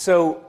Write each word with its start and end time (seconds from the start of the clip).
So, 0.00 0.46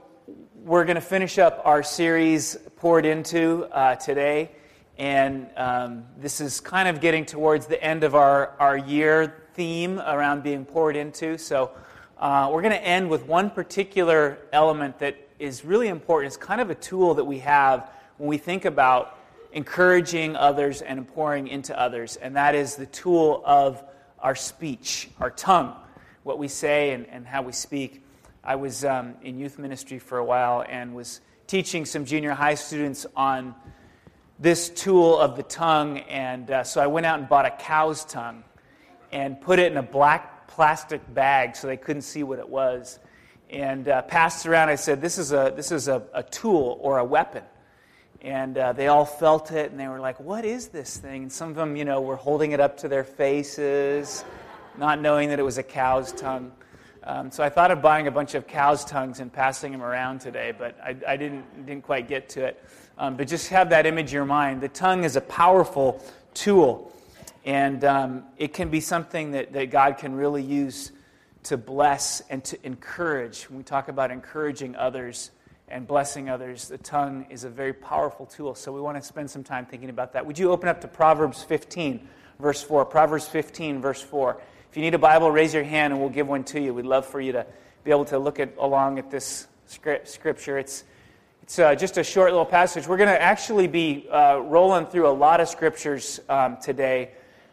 we're 0.54 0.84
going 0.84 0.94
to 0.94 1.00
finish 1.00 1.36
up 1.36 1.62
our 1.64 1.82
series, 1.82 2.56
Poured 2.76 3.04
Into, 3.04 3.64
uh, 3.72 3.96
today. 3.96 4.52
And 4.96 5.48
um, 5.56 6.04
this 6.18 6.40
is 6.40 6.60
kind 6.60 6.86
of 6.86 7.00
getting 7.00 7.26
towards 7.26 7.66
the 7.66 7.82
end 7.82 8.04
of 8.04 8.14
our, 8.14 8.54
our 8.60 8.78
year 8.78 9.48
theme 9.54 9.98
around 9.98 10.44
being 10.44 10.64
poured 10.64 10.94
into. 10.94 11.36
So, 11.36 11.72
uh, 12.18 12.48
we're 12.52 12.62
going 12.62 12.74
to 12.74 12.86
end 12.86 13.10
with 13.10 13.26
one 13.26 13.50
particular 13.50 14.38
element 14.52 15.00
that 15.00 15.16
is 15.40 15.64
really 15.64 15.88
important. 15.88 16.32
It's 16.32 16.36
kind 16.36 16.60
of 16.60 16.70
a 16.70 16.76
tool 16.76 17.14
that 17.14 17.24
we 17.24 17.40
have 17.40 17.90
when 18.18 18.28
we 18.28 18.38
think 18.38 18.66
about 18.66 19.18
encouraging 19.52 20.36
others 20.36 20.80
and 20.80 21.08
pouring 21.08 21.48
into 21.48 21.76
others, 21.76 22.14
and 22.14 22.36
that 22.36 22.54
is 22.54 22.76
the 22.76 22.86
tool 22.86 23.42
of 23.44 23.82
our 24.20 24.36
speech, 24.36 25.10
our 25.18 25.30
tongue, 25.30 25.74
what 26.22 26.38
we 26.38 26.46
say 26.46 26.92
and, 26.92 27.04
and 27.08 27.26
how 27.26 27.42
we 27.42 27.50
speak. 27.50 28.04
I 28.42 28.56
was 28.56 28.86
um, 28.86 29.16
in 29.22 29.38
youth 29.38 29.58
ministry 29.58 29.98
for 29.98 30.16
a 30.16 30.24
while 30.24 30.64
and 30.66 30.94
was 30.94 31.20
teaching 31.46 31.84
some 31.84 32.06
junior 32.06 32.32
high 32.32 32.54
students 32.54 33.04
on 33.14 33.54
this 34.38 34.70
tool 34.70 35.18
of 35.18 35.36
the 35.36 35.42
tongue. 35.42 35.98
And 35.98 36.50
uh, 36.50 36.64
so 36.64 36.80
I 36.80 36.86
went 36.86 37.04
out 37.04 37.18
and 37.18 37.28
bought 37.28 37.44
a 37.44 37.50
cow's 37.50 38.02
tongue 38.06 38.42
and 39.12 39.38
put 39.38 39.58
it 39.58 39.70
in 39.70 39.76
a 39.76 39.82
black 39.82 40.48
plastic 40.48 41.02
bag 41.12 41.54
so 41.54 41.66
they 41.66 41.76
couldn't 41.76 42.02
see 42.02 42.22
what 42.22 42.38
it 42.38 42.48
was. 42.48 42.98
And 43.50 43.88
uh, 43.88 44.02
passed 44.02 44.46
around. 44.46 44.70
I 44.70 44.76
said, 44.76 45.02
This 45.02 45.18
is, 45.18 45.32
a, 45.32 45.52
this 45.54 45.70
is 45.70 45.88
a, 45.88 46.02
a 46.14 46.22
tool 46.22 46.78
or 46.80 46.96
a 46.98 47.04
weapon. 47.04 47.42
And 48.22 48.56
uh, 48.56 48.72
they 48.72 48.88
all 48.88 49.04
felt 49.04 49.50
it 49.50 49.70
and 49.70 49.78
they 49.78 49.88
were 49.88 50.00
like, 50.00 50.18
What 50.18 50.46
is 50.46 50.68
this 50.68 50.96
thing? 50.96 51.24
And 51.24 51.32
some 51.32 51.50
of 51.50 51.56
them, 51.56 51.76
you 51.76 51.84
know, 51.84 52.00
were 52.00 52.16
holding 52.16 52.52
it 52.52 52.60
up 52.60 52.78
to 52.78 52.88
their 52.88 53.04
faces, 53.04 54.24
not 54.78 54.98
knowing 54.98 55.28
that 55.28 55.38
it 55.38 55.44
was 55.44 55.58
a 55.58 55.62
cow's 55.62 56.12
tongue. 56.12 56.52
Um, 57.02 57.30
so 57.30 57.42
I 57.42 57.48
thought 57.48 57.70
of 57.70 57.80
buying 57.80 58.06
a 58.08 58.10
bunch 58.10 58.34
of 58.34 58.46
cow's 58.46 58.84
tongues 58.84 59.20
and 59.20 59.32
passing 59.32 59.72
them 59.72 59.82
around 59.82 60.20
today, 60.20 60.52
but 60.56 60.78
I, 60.82 60.94
I 61.06 61.16
didn't, 61.16 61.66
didn't 61.66 61.82
quite 61.82 62.08
get 62.08 62.28
to 62.30 62.44
it. 62.44 62.64
Um, 62.98 63.16
but 63.16 63.26
just 63.26 63.48
have 63.48 63.70
that 63.70 63.86
image 63.86 64.10
in 64.10 64.14
your 64.16 64.24
mind. 64.26 64.60
The 64.60 64.68
tongue 64.68 65.04
is 65.04 65.16
a 65.16 65.22
powerful 65.22 66.04
tool, 66.34 66.92
and 67.46 67.82
um, 67.84 68.24
it 68.36 68.52
can 68.52 68.68
be 68.68 68.80
something 68.80 69.30
that, 69.30 69.54
that 69.54 69.70
God 69.70 69.96
can 69.96 70.14
really 70.14 70.42
use 70.42 70.92
to 71.44 71.56
bless 71.56 72.20
and 72.28 72.44
to 72.44 72.58
encourage. 72.66 73.44
When 73.44 73.56
we 73.56 73.64
talk 73.64 73.88
about 73.88 74.10
encouraging 74.10 74.76
others 74.76 75.30
and 75.68 75.86
blessing 75.86 76.28
others, 76.28 76.68
the 76.68 76.76
tongue 76.76 77.26
is 77.30 77.44
a 77.44 77.48
very 77.48 77.72
powerful 77.72 78.26
tool. 78.26 78.54
So 78.54 78.72
we 78.72 78.80
want 78.82 78.98
to 78.98 79.02
spend 79.02 79.30
some 79.30 79.42
time 79.42 79.64
thinking 79.64 79.88
about 79.88 80.12
that. 80.12 80.26
Would 80.26 80.38
you 80.38 80.50
open 80.50 80.68
up 80.68 80.82
to 80.82 80.88
Proverbs 80.88 81.42
15, 81.42 82.06
verse 82.38 82.62
4? 82.62 82.84
Proverbs 82.84 83.26
15, 83.26 83.80
verse 83.80 84.02
4. 84.02 84.38
If 84.70 84.76
you 84.76 84.82
need 84.84 84.94
a 84.94 84.98
Bible, 84.98 85.32
raise 85.32 85.52
your 85.52 85.64
hand 85.64 85.92
and 85.92 86.00
we'll 86.00 86.10
give 86.10 86.28
one 86.28 86.44
to 86.44 86.60
you. 86.60 86.72
We'd 86.72 86.86
love 86.86 87.04
for 87.04 87.20
you 87.20 87.32
to 87.32 87.44
be 87.82 87.90
able 87.90 88.04
to 88.04 88.20
look 88.20 88.38
at, 88.38 88.56
along 88.56 89.00
at 89.00 89.10
this 89.10 89.48
scripture. 89.66 90.58
It's, 90.58 90.84
it's 91.42 91.58
uh, 91.58 91.74
just 91.74 91.98
a 91.98 92.04
short 92.04 92.30
little 92.30 92.46
passage. 92.46 92.86
We're 92.86 92.96
going 92.96 93.08
to 93.08 93.20
actually 93.20 93.66
be 93.66 94.06
uh, 94.08 94.36
rolling 94.36 94.86
through 94.86 95.08
a 95.08 95.10
lot 95.10 95.40
of 95.40 95.48
scriptures 95.48 96.20
um, 96.28 96.56
today, 96.58 97.10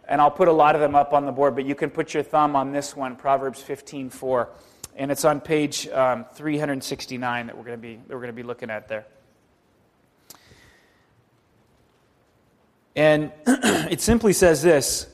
and 0.08 0.22
I'll 0.22 0.30
put 0.30 0.48
a 0.48 0.52
lot 0.52 0.76
of 0.76 0.82
them 0.82 0.94
up 0.94 1.12
on 1.12 1.26
the 1.26 1.32
board, 1.32 1.56
but 1.56 1.66
you 1.66 1.74
can 1.74 1.90
put 1.90 2.14
your 2.14 2.22
thumb 2.22 2.56
on 2.56 2.72
this 2.72 2.96
one, 2.96 3.16
Proverbs 3.16 3.64
15 3.64 4.12
4. 4.12 4.50
And 4.96 5.10
it's 5.12 5.26
on 5.26 5.42
page 5.42 5.88
um, 5.88 6.24
369 6.36 7.48
that 7.48 7.58
we're 7.58 7.64
going 7.64 7.78
to 7.80 7.82
be, 7.82 7.96
that 7.96 8.10
we're 8.10 8.22
going 8.22 8.28
to 8.28 8.34
be 8.34 8.44
looking 8.44 8.70
at 8.70 8.88
there. 8.88 9.08
And 12.96 13.32
it 13.48 14.02
simply 14.02 14.34
says 14.34 14.62
this 14.62 15.08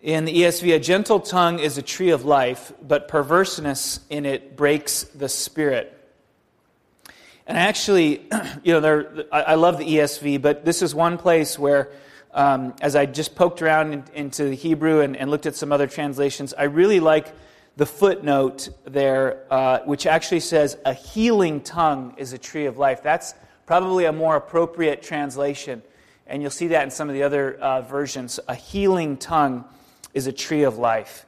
in 0.00 0.26
the 0.26 0.32
ESV, 0.32 0.76
a 0.76 0.78
gentle 0.78 1.18
tongue 1.18 1.58
is 1.58 1.76
a 1.76 1.82
tree 1.82 2.10
of 2.10 2.24
life, 2.24 2.72
but 2.80 3.08
perverseness 3.08 4.00
in 4.08 4.26
it 4.26 4.56
breaks 4.56 5.02
the 5.02 5.28
spirit. 5.28 5.94
And 7.48 7.58
actually, 7.58 8.26
you 8.62 8.74
know, 8.74 8.80
there, 8.80 9.24
I 9.32 9.56
love 9.56 9.78
the 9.78 9.84
ESV, 9.84 10.40
but 10.40 10.64
this 10.64 10.82
is 10.82 10.94
one 10.94 11.18
place 11.18 11.58
where, 11.58 11.90
um, 12.32 12.74
as 12.80 12.94
I 12.94 13.06
just 13.06 13.34
poked 13.34 13.60
around 13.60 13.92
in, 13.92 14.04
into 14.14 14.44
the 14.44 14.54
Hebrew 14.54 15.00
and, 15.00 15.16
and, 15.16 15.30
looked 15.30 15.46
at 15.46 15.56
some 15.56 15.72
other 15.72 15.88
translations, 15.88 16.54
I 16.54 16.64
really 16.64 17.00
like 17.00 17.34
the 17.76 17.86
footnote 17.86 18.68
there, 18.84 19.44
uh, 19.50 19.80
which 19.80 20.06
actually 20.06 20.40
says, 20.40 20.76
A 20.84 20.92
healing 20.92 21.60
tongue 21.60 22.14
is 22.18 22.32
a 22.32 22.38
tree 22.38 22.66
of 22.66 22.78
life. 22.78 23.02
That's 23.02 23.34
probably 23.66 24.04
a 24.04 24.12
more 24.12 24.36
appropriate 24.36 25.02
translation. 25.02 25.82
And 26.26 26.42
you'll 26.42 26.50
see 26.50 26.68
that 26.68 26.84
in 26.84 26.90
some 26.90 27.08
of 27.08 27.14
the 27.14 27.22
other 27.22 27.54
uh, 27.54 27.80
versions. 27.80 28.38
A 28.46 28.54
healing 28.54 29.16
tongue 29.16 29.64
is 30.14 30.26
a 30.26 30.32
tree 30.32 30.62
of 30.62 30.78
life. 30.78 31.26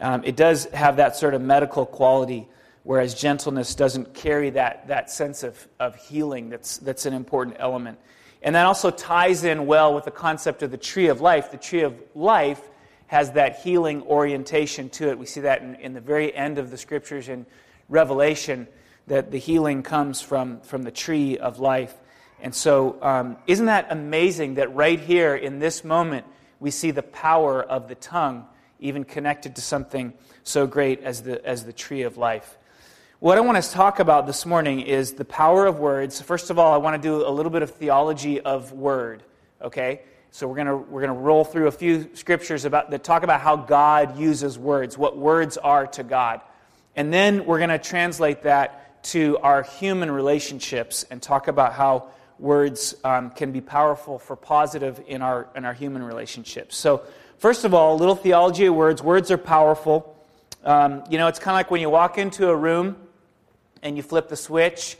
Um, 0.00 0.24
it 0.24 0.36
does 0.36 0.64
have 0.66 0.96
that 0.96 1.16
sort 1.16 1.34
of 1.34 1.42
medical 1.42 1.86
quality, 1.86 2.48
whereas 2.82 3.14
gentleness 3.14 3.74
doesn't 3.74 4.14
carry 4.14 4.50
that, 4.50 4.88
that 4.88 5.10
sense 5.10 5.42
of, 5.42 5.68
of 5.78 5.96
healing 5.96 6.48
that's, 6.48 6.78
that's 6.78 7.06
an 7.06 7.14
important 7.14 7.56
element. 7.58 7.98
And 8.42 8.54
that 8.56 8.66
also 8.66 8.90
ties 8.90 9.44
in 9.44 9.66
well 9.66 9.94
with 9.94 10.04
the 10.04 10.10
concept 10.10 10.62
of 10.62 10.70
the 10.70 10.76
tree 10.76 11.06
of 11.08 11.20
life. 11.20 11.50
The 11.52 11.58
tree 11.58 11.82
of 11.82 11.94
life 12.14 12.60
has 13.06 13.32
that 13.32 13.60
healing 13.60 14.02
orientation 14.02 14.88
to 14.90 15.10
it. 15.10 15.18
We 15.18 15.26
see 15.26 15.42
that 15.42 15.62
in, 15.62 15.76
in 15.76 15.92
the 15.92 16.00
very 16.00 16.34
end 16.34 16.58
of 16.58 16.70
the 16.70 16.78
scriptures 16.78 17.28
in 17.28 17.46
Revelation, 17.88 18.66
that 19.06 19.30
the 19.30 19.38
healing 19.38 19.82
comes 19.82 20.20
from, 20.20 20.60
from 20.62 20.82
the 20.82 20.90
tree 20.90 21.38
of 21.38 21.60
life. 21.60 21.94
And 22.40 22.54
so, 22.54 22.98
um, 23.02 23.36
isn't 23.46 23.66
that 23.66 23.88
amazing 23.90 24.54
that 24.54 24.74
right 24.74 24.98
here 24.98 25.36
in 25.36 25.60
this 25.60 25.84
moment, 25.84 26.26
we 26.62 26.70
see 26.70 26.92
the 26.92 27.02
power 27.02 27.60
of 27.60 27.88
the 27.88 27.96
tongue, 27.96 28.46
even 28.78 29.02
connected 29.02 29.56
to 29.56 29.60
something 29.60 30.12
so 30.44 30.64
great 30.64 31.02
as 31.02 31.22
the, 31.22 31.44
as 31.44 31.64
the 31.64 31.72
tree 31.72 32.02
of 32.02 32.16
life. 32.16 32.56
What 33.18 33.36
I 33.36 33.40
want 33.40 33.60
to 33.60 33.68
talk 33.68 33.98
about 33.98 34.28
this 34.28 34.46
morning 34.46 34.80
is 34.80 35.14
the 35.14 35.24
power 35.24 35.66
of 35.66 35.80
words. 35.80 36.20
First 36.22 36.50
of 36.50 36.60
all, 36.60 36.72
I 36.72 36.76
want 36.76 37.02
to 37.02 37.08
do 37.08 37.26
a 37.26 37.30
little 37.30 37.50
bit 37.50 37.62
of 37.62 37.72
theology 37.72 38.40
of 38.40 38.72
word, 38.72 39.24
okay? 39.60 40.02
So 40.30 40.46
we're 40.46 40.54
going 40.54 40.68
to, 40.68 40.76
we're 40.76 41.00
going 41.00 41.12
to 41.12 41.20
roll 41.20 41.44
through 41.44 41.66
a 41.66 41.72
few 41.72 42.08
scriptures 42.14 42.64
about, 42.64 42.92
that 42.92 43.02
talk 43.02 43.24
about 43.24 43.40
how 43.40 43.56
God 43.56 44.16
uses 44.16 44.56
words, 44.56 44.96
what 44.96 45.16
words 45.16 45.56
are 45.56 45.88
to 45.88 46.04
God. 46.04 46.42
And 46.94 47.12
then 47.12 47.44
we're 47.44 47.58
going 47.58 47.70
to 47.70 47.78
translate 47.78 48.44
that 48.44 49.02
to 49.06 49.36
our 49.38 49.64
human 49.64 50.12
relationships 50.12 51.04
and 51.10 51.20
talk 51.20 51.48
about 51.48 51.72
how 51.72 52.10
words 52.42 52.96
um, 53.04 53.30
can 53.30 53.52
be 53.52 53.60
powerful 53.60 54.18
for 54.18 54.34
positive 54.34 55.00
in 55.06 55.22
our, 55.22 55.48
in 55.54 55.64
our 55.64 55.72
human 55.72 56.02
relationships. 56.02 56.76
So, 56.76 57.02
first 57.38 57.64
of 57.64 57.72
all, 57.72 57.94
a 57.94 57.98
little 57.98 58.16
theology 58.16 58.66
of 58.66 58.74
words. 58.74 59.00
Words 59.00 59.30
are 59.30 59.38
powerful. 59.38 60.16
Um, 60.64 61.04
you 61.08 61.18
know, 61.18 61.28
it's 61.28 61.38
kind 61.38 61.54
of 61.54 61.58
like 61.58 61.70
when 61.70 61.80
you 61.80 61.88
walk 61.88 62.18
into 62.18 62.48
a 62.48 62.56
room 62.56 62.96
and 63.82 63.96
you 63.96 64.02
flip 64.02 64.28
the 64.28 64.36
switch, 64.36 64.98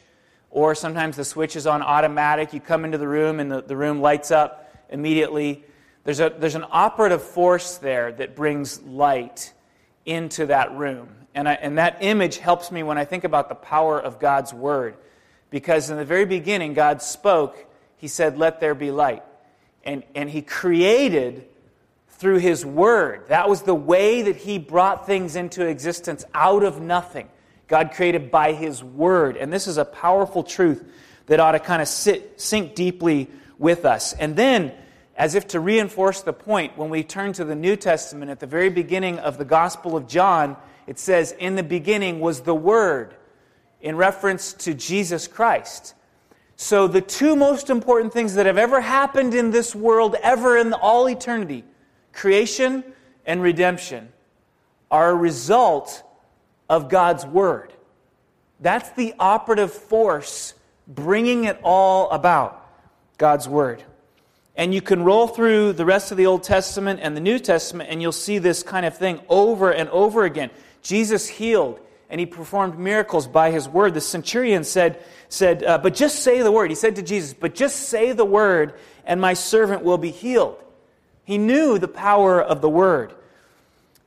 or 0.51 0.75
sometimes 0.75 1.17
the 1.17 1.25
switch 1.25 1.57
is 1.57 1.67
on 1.67 1.83
automatic. 1.83 2.53
You 2.53 2.61
come 2.61 2.85
into 2.85 2.99
the 2.99 3.09
room 3.09 3.41
and 3.41 3.51
the, 3.51 3.61
the 3.61 3.77
room 3.77 4.01
lights 4.01 4.31
up 4.31 4.73
immediately. 4.89 5.65
There's, 6.05 6.21
a, 6.21 6.33
there's 6.39 6.55
an 6.55 6.67
operative 6.71 7.23
force 7.23 7.79
there 7.79 8.13
that 8.13 8.37
brings 8.37 8.81
light 8.83 9.53
into 10.07 10.47
that 10.47 10.73
room. 10.77 11.09
And, 11.35 11.49
I, 11.49 11.55
and 11.55 11.79
that 11.79 11.99
image 12.03 12.37
helps 12.37 12.71
me 12.71 12.83
when 12.83 12.99
I 12.99 13.05
think 13.05 13.25
about 13.25 13.49
the 13.49 13.55
power 13.55 14.01
of 14.01 14.21
God's 14.21 14.53
Word. 14.53 14.97
Because 15.53 15.91
in 15.91 15.99
the 15.99 16.05
very 16.05 16.25
beginning, 16.25 16.73
God 16.73 17.03
spoke, 17.03 17.67
He 17.99 18.09
said, 18.09 18.39
Let 18.39 18.59
there 18.59 18.75
be 18.75 18.91
light. 18.91 19.23
And, 19.85 20.03
and 20.15 20.29
He 20.29 20.41
created 20.43 21.47
through 22.09 22.39
His 22.39 22.65
Word. 22.65 23.29
That 23.29 23.49
was 23.51 23.63
the 23.63 23.75
way 23.75 24.23
that 24.23 24.37
He 24.37 24.59
brought 24.59 25.07
things 25.07 25.37
into 25.37 25.65
existence 25.65 26.25
out 26.35 26.65
of 26.65 26.81
nothing. 26.81 27.29
God 27.69 27.93
created 27.93 28.31
by 28.31 28.55
His 28.55 28.83
Word. 28.83 29.37
And 29.37 29.53
this 29.53 29.67
is 29.67 29.77
a 29.77 29.85
powerful 29.85 30.43
truth 30.43 30.83
that 31.27 31.39
ought 31.39 31.53
to 31.53 31.61
kind 31.61 31.83
of 31.83 31.87
sit, 31.87 32.41
sink 32.41 32.75
deeply 32.75 33.29
with 33.59 33.85
us. 33.85 34.15
And 34.15 34.35
then, 34.35 34.73
as 35.17 35.35
if 35.35 35.49
to 35.49 35.61
reinforce 35.61 36.23
the 36.23 36.33
point, 36.33 36.79
when 36.79 36.89
we 36.89 37.05
turn 37.05 37.35
to 37.35 37.45
the 37.45 37.55
New 37.55 37.77
Testament, 37.77 38.31
at 38.31 38.41
the 38.41 38.47
very 38.47 38.71
beginning 38.71 39.19
of 39.19 39.37
the 39.37 39.45
Gospel 39.45 39.99
of 39.99 40.09
John, 40.09 40.57
it 40.87 40.99
says, 40.99 41.33
In 41.33 41.57
the 41.57 41.63
beginning 41.63 42.21
was 42.21 42.41
the 42.41 42.55
Word 42.55 43.17
in 43.83 43.97
reference 43.97 44.53
to 44.55 44.73
Jesus 44.73 45.29
Christ. 45.29 45.95
So, 46.57 46.87
the 46.87 47.01
two 47.01 47.35
most 47.35 47.69
important 47.69 48.13
things 48.13 48.35
that 48.35 48.47
have 48.47 48.57
ever 48.57 48.81
happened 48.81 49.35
in 49.35 49.51
this 49.51 49.75
world, 49.75 50.15
ever 50.23 50.57
in 50.57 50.73
all 50.73 51.09
eternity, 51.09 51.65
creation 52.13 52.85
and 53.27 53.43
redemption, 53.43 54.13
are 54.91 55.11
a 55.11 55.15
result 55.15 56.03
of 56.69 56.89
God's 56.89 57.27
Word. 57.27 57.73
That's 58.61 58.91
the 58.91 59.15
operative 59.19 59.73
force 59.73 60.55
bringing 60.87 61.45
it 61.45 61.59
all 61.65 62.09
about, 62.11 62.65
God's 63.19 63.49
Word. 63.49 63.83
And 64.55 64.73
you 64.73 64.83
can 64.83 65.03
roll 65.03 65.27
through 65.27 65.73
the 65.73 65.85
rest 65.85 66.13
of 66.13 66.19
the 66.19 66.27
Old 66.27 66.45
Testament 66.45 67.01
and 67.03 67.17
the 67.17 67.21
New 67.21 67.39
Testament, 67.39 67.91
and 67.91 68.01
you'll 68.01 68.13
see 68.13 68.39
this 68.39 68.63
kind 68.63 68.87
of 68.87 68.97
thing 68.97 69.21
over 69.29 69.73
and 69.73 69.89
over 69.89 70.25
again. 70.25 70.51
Jesus 70.83 71.27
healed, 71.27 71.81
and 72.13 72.21
he 72.21 72.27
performed 72.27 72.79
miracles 72.79 73.27
by 73.27 73.51
his 73.51 73.67
word. 73.67 73.95
The 73.95 74.01
centurion 74.03 74.65
said, 74.65 75.03
said 75.31 75.65
uh, 75.65 75.79
But 75.79 75.95
just 75.95 76.23
say 76.23 76.43
the 76.43 76.53
word. 76.53 76.71
He 76.71 76.75
said 76.75 76.97
to 76.97 77.03
Jesus, 77.03 77.33
But 77.33 77.55
just 77.55 77.89
say 77.89 78.13
the 78.13 78.25
word, 78.25 78.75
and 79.07 79.19
my 79.19 79.33
servant 79.33 79.83
will 79.83 79.97
be 79.97 80.11
healed. 80.11 80.63
He 81.25 81.39
knew 81.39 81.79
the 81.79 81.89
power 81.89 82.39
of 82.41 82.61
the 82.61 82.69
word. 82.69 83.15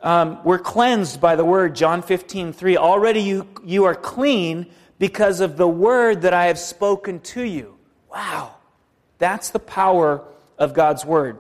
Um, 0.02 0.40
we're 0.44 0.60
cleansed 0.60 1.20
by 1.20 1.36
the 1.36 1.44
word, 1.44 1.76
John 1.76 2.04
15, 2.04 2.54
3. 2.54 2.78
Already 2.78 3.22
you, 3.22 3.48
you 3.64 3.86
are 3.86 3.96
clean 3.96 4.68
because 5.00 5.40
of 5.40 5.58
the 5.58 5.68
word 5.68 6.22
that 6.22 6.34
I 6.34 6.46
have 6.46 6.60
spoken 6.60 7.22
to 7.22 7.42
you. 7.42 7.76
Wow. 8.12 8.54
That's 9.18 9.50
the 9.50 9.60
power 9.60 10.24
of 10.60 10.76
God's 10.76 11.04
word. 11.04 11.40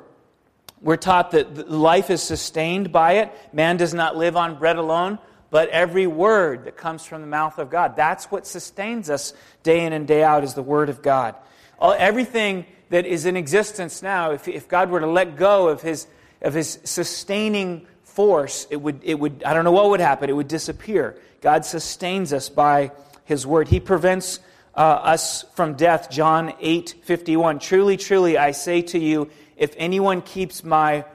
We're 0.81 0.97
taught 0.97 1.29
that 1.31 1.69
life 1.69 2.09
is 2.09 2.23
sustained 2.23 2.91
by 2.91 3.17
it. 3.17 3.31
Man 3.53 3.77
does 3.77 3.93
not 3.93 4.17
live 4.17 4.35
on 4.35 4.57
bread 4.57 4.77
alone, 4.77 5.19
but 5.55 5.69
every 5.69 6.05
word 6.05 6.65
that 6.65 6.75
comes 6.75 7.05
from 7.05 7.21
the 7.21 7.27
mouth 7.27 7.59
of 7.59 7.69
God. 7.69 7.95
That's 7.95 8.25
what 8.25 8.45
sustains 8.45 9.09
us 9.09 9.33
day 9.63 9.85
in 9.85 9.93
and 9.93 10.05
day 10.05 10.21
out 10.21 10.43
is 10.43 10.53
the 10.53 10.61
word 10.61 10.89
of 10.89 11.01
God. 11.01 11.33
All, 11.79 11.95
everything 11.97 12.65
that 12.89 13.05
is 13.05 13.25
in 13.25 13.37
existence 13.37 14.01
now, 14.03 14.31
if, 14.31 14.49
if 14.49 14.67
God 14.67 14.89
were 14.89 14.99
to 14.99 15.07
let 15.07 15.37
go 15.37 15.69
of 15.69 15.81
his, 15.81 16.07
of 16.41 16.53
his 16.53 16.77
sustaining 16.83 17.87
force, 18.03 18.67
it 18.69 18.75
would, 18.75 18.99
it 19.01 19.17
would, 19.17 19.45
I 19.45 19.53
don't 19.53 19.63
know 19.63 19.71
what 19.71 19.91
would 19.91 20.01
happen, 20.01 20.29
it 20.29 20.33
would 20.33 20.49
disappear. 20.49 21.17
God 21.39 21.63
sustains 21.63 22.33
us 22.33 22.49
by 22.49 22.91
his 23.23 23.47
word. 23.47 23.69
He 23.69 23.79
prevents 23.79 24.41
uh, 24.75 24.81
us 24.81 25.43
from 25.53 25.75
death. 25.75 26.09
John 26.09 26.53
8 26.59 26.95
51. 27.01 27.59
Truly, 27.59 27.95
truly, 27.95 28.37
I 28.37 28.51
say 28.51 28.81
to 28.81 28.99
you, 28.99 29.29
if 29.55 29.73
anyone 29.77 30.21
keeps 30.21 30.65
my 30.65 31.05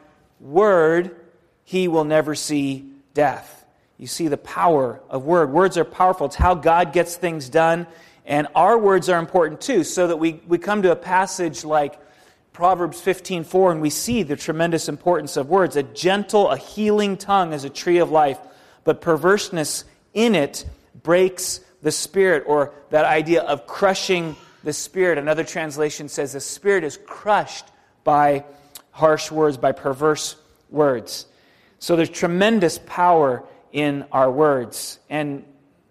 word, 0.40 1.14
he 1.62 1.88
will 1.88 2.04
never 2.04 2.34
see 2.34 2.90
death. 3.12 3.59
You 4.00 4.06
see 4.06 4.28
the 4.28 4.38
power 4.38 4.98
of 5.10 5.26
word. 5.26 5.52
Words 5.52 5.76
are 5.76 5.84
powerful. 5.84 6.24
It's 6.24 6.34
how 6.34 6.54
God 6.54 6.94
gets 6.94 7.16
things 7.16 7.50
done. 7.50 7.86
And 8.24 8.48
our 8.54 8.78
words 8.78 9.10
are 9.10 9.18
important 9.18 9.60
too, 9.60 9.84
so 9.84 10.06
that 10.06 10.16
we, 10.16 10.40
we 10.48 10.56
come 10.56 10.80
to 10.82 10.90
a 10.90 10.96
passage 10.96 11.66
like 11.66 12.00
Proverbs 12.54 12.98
15:4 12.98 13.72
and 13.72 13.82
we 13.82 13.90
see 13.90 14.22
the 14.22 14.36
tremendous 14.36 14.88
importance 14.88 15.36
of 15.36 15.50
words. 15.50 15.76
A 15.76 15.82
gentle, 15.82 16.48
a 16.48 16.56
healing 16.56 17.18
tongue 17.18 17.52
is 17.52 17.64
a 17.64 17.68
tree 17.68 17.98
of 17.98 18.10
life, 18.10 18.38
but 18.84 19.02
perverseness 19.02 19.84
in 20.14 20.34
it 20.34 20.64
breaks 21.02 21.60
the 21.82 21.92
spirit, 21.92 22.44
or 22.46 22.72
that 22.88 23.04
idea 23.04 23.42
of 23.42 23.66
crushing 23.66 24.34
the 24.64 24.72
spirit. 24.72 25.18
Another 25.18 25.44
translation 25.44 26.08
says 26.08 26.32
the 26.32 26.40
spirit 26.40 26.84
is 26.84 26.98
crushed 27.06 27.66
by 28.04 28.44
harsh 28.92 29.30
words, 29.30 29.58
by 29.58 29.72
perverse 29.72 30.36
words. 30.70 31.26
So 31.78 31.96
there's 31.96 32.08
tremendous 32.08 32.78
power 32.86 33.44
in 33.72 34.04
our 34.12 34.30
words. 34.30 34.98
And, 35.08 35.44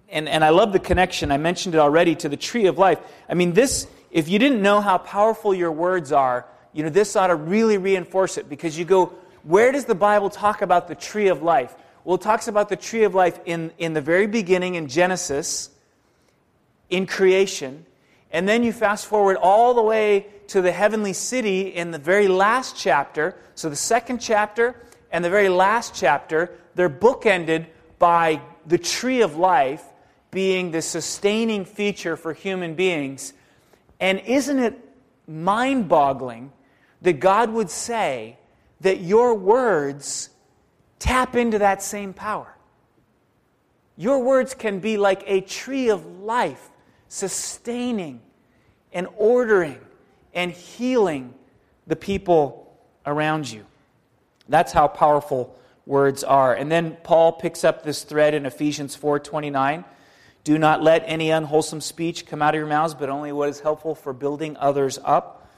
and, 0.09 0.27
and 0.27 0.43
I 0.43 0.49
love 0.49 0.73
the 0.73 0.79
connection. 0.79 1.31
I 1.31 1.37
mentioned 1.37 1.75
it 1.75 1.79
already 1.79 2.15
to 2.15 2.29
the 2.29 2.37
tree 2.37 2.65
of 2.67 2.77
life. 2.77 2.99
I 3.27 3.33
mean, 3.33 3.53
this, 3.53 3.87
if 4.11 4.27
you 4.29 4.39
didn't 4.39 4.61
know 4.61 4.81
how 4.81 4.97
powerful 4.97 5.53
your 5.53 5.71
words 5.71 6.11
are, 6.11 6.45
you 6.73 6.83
know, 6.83 6.89
this 6.89 7.15
ought 7.15 7.27
to 7.27 7.35
really 7.35 7.77
reinforce 7.77 8.37
it 8.37 8.49
because 8.49 8.77
you 8.77 8.85
go, 8.85 9.13
where 9.43 9.71
does 9.71 9.85
the 9.85 9.95
Bible 9.95 10.29
talk 10.29 10.61
about 10.61 10.87
the 10.87 10.95
tree 10.95 11.29
of 11.29 11.41
life? 11.41 11.75
Well, 12.03 12.15
it 12.15 12.21
talks 12.21 12.47
about 12.47 12.69
the 12.69 12.75
tree 12.75 13.03
of 13.03 13.15
life 13.15 13.39
in, 13.45 13.71
in 13.77 13.93
the 13.93 14.01
very 14.01 14.27
beginning 14.27 14.75
in 14.75 14.87
Genesis 14.87 15.69
in 16.89 17.05
creation. 17.05 17.85
And 18.31 18.47
then 18.47 18.63
you 18.63 18.71
fast 18.73 19.05
forward 19.05 19.37
all 19.37 19.73
the 19.73 19.81
way 19.81 20.27
to 20.47 20.61
the 20.61 20.71
heavenly 20.71 21.13
city 21.13 21.61
in 21.61 21.91
the 21.91 21.97
very 21.97 22.27
last 22.27 22.75
chapter. 22.75 23.35
So 23.55 23.69
the 23.69 23.75
second 23.75 24.19
chapter 24.19 24.75
and 25.11 25.23
the 25.23 25.29
very 25.29 25.49
last 25.49 25.95
chapter, 25.95 26.51
they're 26.75 26.89
bookended 26.89 27.67
by 27.97 28.41
the 28.65 28.77
tree 28.77 29.21
of 29.21 29.35
life 29.35 29.83
being 30.31 30.71
the 30.71 30.81
sustaining 30.81 31.65
feature 31.65 32.15
for 32.15 32.33
human 32.33 32.75
beings. 32.75 33.33
And 33.99 34.19
isn't 34.19 34.59
it 34.59 34.79
mind 35.27 35.89
boggling 35.89 36.51
that 37.01 37.13
God 37.13 37.49
would 37.51 37.69
say 37.69 38.37
that 38.81 39.01
your 39.01 39.33
words 39.33 40.29
tap 40.99 41.35
into 41.35 41.59
that 41.59 41.81
same 41.81 42.13
power? 42.13 42.55
Your 43.97 44.19
words 44.19 44.53
can 44.53 44.79
be 44.79 44.97
like 44.97 45.23
a 45.25 45.41
tree 45.41 45.89
of 45.89 46.05
life 46.21 46.69
sustaining 47.09 48.21
and 48.93 49.07
ordering 49.17 49.79
and 50.33 50.51
healing 50.51 51.33
the 51.87 51.95
people 51.95 52.77
around 53.05 53.51
you. 53.51 53.65
That's 54.47 54.71
how 54.71 54.87
powerful 54.87 55.58
words 55.89 56.23
are. 56.23 56.53
And 56.53 56.71
then 56.71 56.95
Paul 57.03 57.33
picks 57.33 57.63
up 57.63 57.83
this 57.83 58.03
thread 58.03 58.35
in 58.35 58.45
Ephesians 58.45 58.95
4:29. 58.95 59.83
Do 60.43 60.57
not 60.57 60.83
let 60.83 61.03
any 61.05 61.31
unwholesome 61.31 61.81
speech 61.81 62.27
come 62.27 62.41
out 62.41 62.53
of 62.53 62.59
your 62.59 62.67
mouths, 62.67 62.93
but 62.93 63.09
only 63.09 63.31
what 63.31 63.49
is 63.49 63.59
helpful 63.59 63.95
for 63.95 64.13
building 64.13 64.55
others 64.57 64.99
up. 65.03 65.49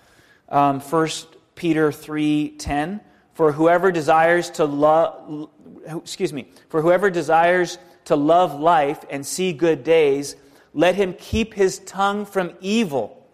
Um, 0.49 0.79
1 0.79 1.37
Peter 1.53 1.91
3:10. 1.91 3.01
For 3.33 3.51
whoever 3.51 3.91
desires 3.91 4.49
to 4.51 4.65
love, 4.65 5.49
excuse 5.85 6.33
me, 6.33 6.47
for 6.69 6.81
whoever 6.81 7.09
desires 7.09 7.77
to 8.05 8.15
love 8.15 8.59
life 8.59 9.03
and 9.09 9.25
see 9.25 9.53
good 9.53 9.83
days, 9.83 10.35
let 10.73 10.95
him 10.95 11.13
keep 11.13 11.53
his 11.53 11.79
tongue 11.79 12.25
from 12.25 12.53
evil 12.61 13.25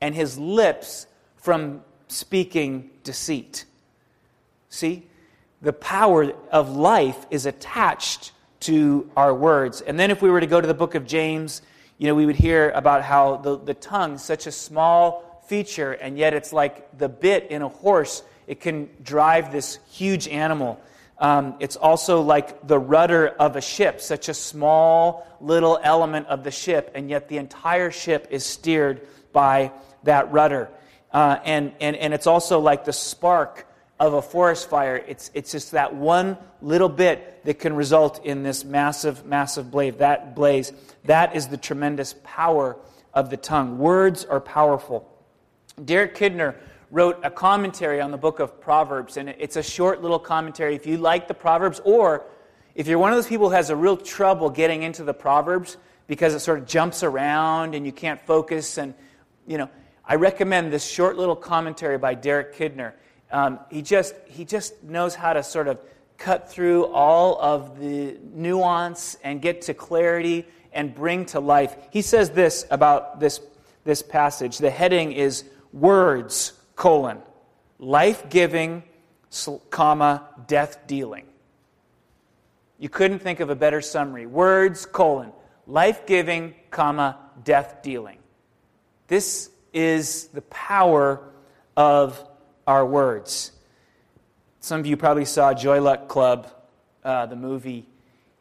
and 0.00 0.14
his 0.14 0.38
lips 0.38 1.06
from 1.36 1.82
speaking 2.08 2.90
deceit. 3.02 3.64
See? 4.68 5.06
The 5.64 5.72
power 5.72 6.30
of 6.52 6.76
life 6.76 7.26
is 7.30 7.46
attached 7.46 8.32
to 8.60 9.10
our 9.16 9.34
words. 9.34 9.80
And 9.80 9.98
then 9.98 10.10
if 10.10 10.20
we 10.20 10.28
were 10.28 10.40
to 10.40 10.46
go 10.46 10.60
to 10.60 10.66
the 10.66 10.74
book 10.74 10.94
of 10.94 11.06
James, 11.06 11.62
you 11.96 12.06
know, 12.06 12.14
we 12.14 12.26
would 12.26 12.36
hear 12.36 12.68
about 12.72 13.02
how 13.02 13.38
the, 13.38 13.56
the 13.56 13.72
tongue 13.72 14.18
such 14.18 14.46
a 14.46 14.52
small 14.52 15.42
feature, 15.48 15.92
and 15.92 16.18
yet 16.18 16.34
it's 16.34 16.52
like 16.52 16.98
the 16.98 17.08
bit 17.08 17.50
in 17.50 17.62
a 17.62 17.68
horse. 17.70 18.22
It 18.46 18.60
can 18.60 18.90
drive 19.02 19.52
this 19.52 19.78
huge 19.90 20.28
animal. 20.28 20.78
Um, 21.18 21.54
it's 21.60 21.76
also 21.76 22.20
like 22.20 22.66
the 22.68 22.78
rudder 22.78 23.28
of 23.28 23.56
a 23.56 23.62
ship, 23.62 24.02
such 24.02 24.28
a 24.28 24.34
small 24.34 25.26
little 25.40 25.80
element 25.82 26.26
of 26.26 26.44
the 26.44 26.50
ship, 26.50 26.92
and 26.94 27.08
yet 27.08 27.30
the 27.30 27.38
entire 27.38 27.90
ship 27.90 28.28
is 28.28 28.44
steered 28.44 29.00
by 29.32 29.72
that 30.02 30.30
rudder. 30.30 30.68
Uh, 31.10 31.38
and, 31.42 31.72
and, 31.80 31.96
and 31.96 32.12
it's 32.12 32.26
also 32.26 32.60
like 32.60 32.84
the 32.84 32.92
spark 32.92 33.66
of 34.00 34.14
a 34.14 34.22
forest 34.22 34.68
fire. 34.68 34.96
It's, 34.96 35.30
it's 35.34 35.52
just 35.52 35.72
that 35.72 35.94
one 35.94 36.36
little 36.60 36.88
bit 36.88 37.44
that 37.44 37.58
can 37.58 37.74
result 37.74 38.24
in 38.24 38.42
this 38.42 38.64
massive, 38.64 39.24
massive 39.24 39.70
blaze. 39.70 39.94
That 39.96 40.34
blaze, 40.34 40.72
that 41.04 41.36
is 41.36 41.48
the 41.48 41.56
tremendous 41.56 42.14
power 42.24 42.76
of 43.12 43.30
the 43.30 43.36
tongue. 43.36 43.78
Words 43.78 44.24
are 44.24 44.40
powerful. 44.40 45.08
Derek 45.82 46.16
Kidner 46.16 46.56
wrote 46.90 47.18
a 47.22 47.30
commentary 47.30 48.00
on 48.00 48.10
the 48.10 48.16
book 48.16 48.40
of 48.40 48.60
Proverbs, 48.60 49.16
and 49.16 49.28
it's 49.28 49.56
a 49.56 49.62
short 49.62 50.02
little 50.02 50.18
commentary. 50.18 50.74
If 50.74 50.86
you 50.86 50.96
like 50.96 51.28
the 51.28 51.34
Proverbs, 51.34 51.80
or 51.84 52.24
if 52.74 52.86
you're 52.86 52.98
one 52.98 53.12
of 53.12 53.16
those 53.16 53.26
people 53.26 53.48
who 53.48 53.54
has 53.54 53.70
a 53.70 53.76
real 53.76 53.96
trouble 53.96 54.50
getting 54.50 54.82
into 54.82 55.04
the 55.04 55.14
Proverbs 55.14 55.76
because 56.06 56.34
it 56.34 56.40
sort 56.40 56.58
of 56.58 56.66
jumps 56.66 57.02
around 57.02 57.74
and 57.74 57.86
you 57.86 57.92
can't 57.92 58.20
focus, 58.26 58.78
and 58.78 58.94
you 59.46 59.58
know, 59.58 59.68
I 60.04 60.16
recommend 60.16 60.72
this 60.72 60.84
short 60.84 61.16
little 61.16 61.36
commentary 61.36 61.98
by 61.98 62.14
Derek 62.14 62.54
Kidner. 62.54 62.92
Um, 63.30 63.58
he 63.70 63.82
just 63.82 64.14
he 64.26 64.44
just 64.44 64.82
knows 64.82 65.14
how 65.14 65.32
to 65.32 65.42
sort 65.42 65.68
of 65.68 65.80
cut 66.18 66.50
through 66.50 66.86
all 66.86 67.40
of 67.40 67.80
the 67.80 68.16
nuance 68.32 69.16
and 69.24 69.42
get 69.42 69.62
to 69.62 69.74
clarity 69.74 70.46
and 70.72 70.94
bring 70.94 71.26
to 71.26 71.40
life. 71.40 71.76
He 71.90 72.02
says 72.02 72.30
this 72.30 72.66
about 72.70 73.20
this 73.20 73.40
this 73.84 74.02
passage. 74.02 74.58
The 74.58 74.70
heading 74.70 75.12
is 75.12 75.44
words 75.72 76.52
colon, 76.76 77.18
life 77.78 78.28
giving, 78.28 78.82
comma, 79.70 80.28
death 80.46 80.86
dealing. 80.86 81.26
You 82.78 82.88
couldn't 82.88 83.20
think 83.20 83.40
of 83.40 83.50
a 83.50 83.54
better 83.54 83.80
summary. 83.80 84.26
Words, 84.26 84.86
colon, 84.86 85.32
life 85.66 86.06
giving, 86.06 86.54
comma, 86.70 87.18
death 87.42 87.82
dealing. 87.82 88.18
This 89.06 89.50
is 89.72 90.28
the 90.28 90.42
power 90.42 91.20
of 91.76 92.22
our 92.66 92.84
words. 92.84 93.52
Some 94.60 94.80
of 94.80 94.86
you 94.86 94.96
probably 94.96 95.24
saw 95.24 95.52
Joy 95.52 95.80
Luck 95.80 96.08
Club, 96.08 96.50
uh, 97.04 97.26
the 97.26 97.36
movie. 97.36 97.86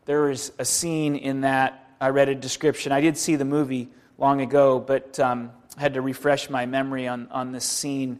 There 0.05 0.23
was 0.23 0.51
a 0.57 0.65
scene 0.65 1.15
in 1.15 1.41
that. 1.41 1.95
I 1.99 2.09
read 2.09 2.29
a 2.29 2.35
description. 2.35 2.91
I 2.91 3.01
did 3.01 3.17
see 3.17 3.35
the 3.35 3.45
movie 3.45 3.89
long 4.17 4.41
ago, 4.41 4.79
but 4.79 5.19
um, 5.19 5.51
had 5.77 5.95
to 5.95 6.01
refresh 6.01 6.49
my 6.49 6.65
memory 6.65 7.07
on, 7.07 7.27
on 7.31 7.51
this 7.51 7.65
scene. 7.65 8.19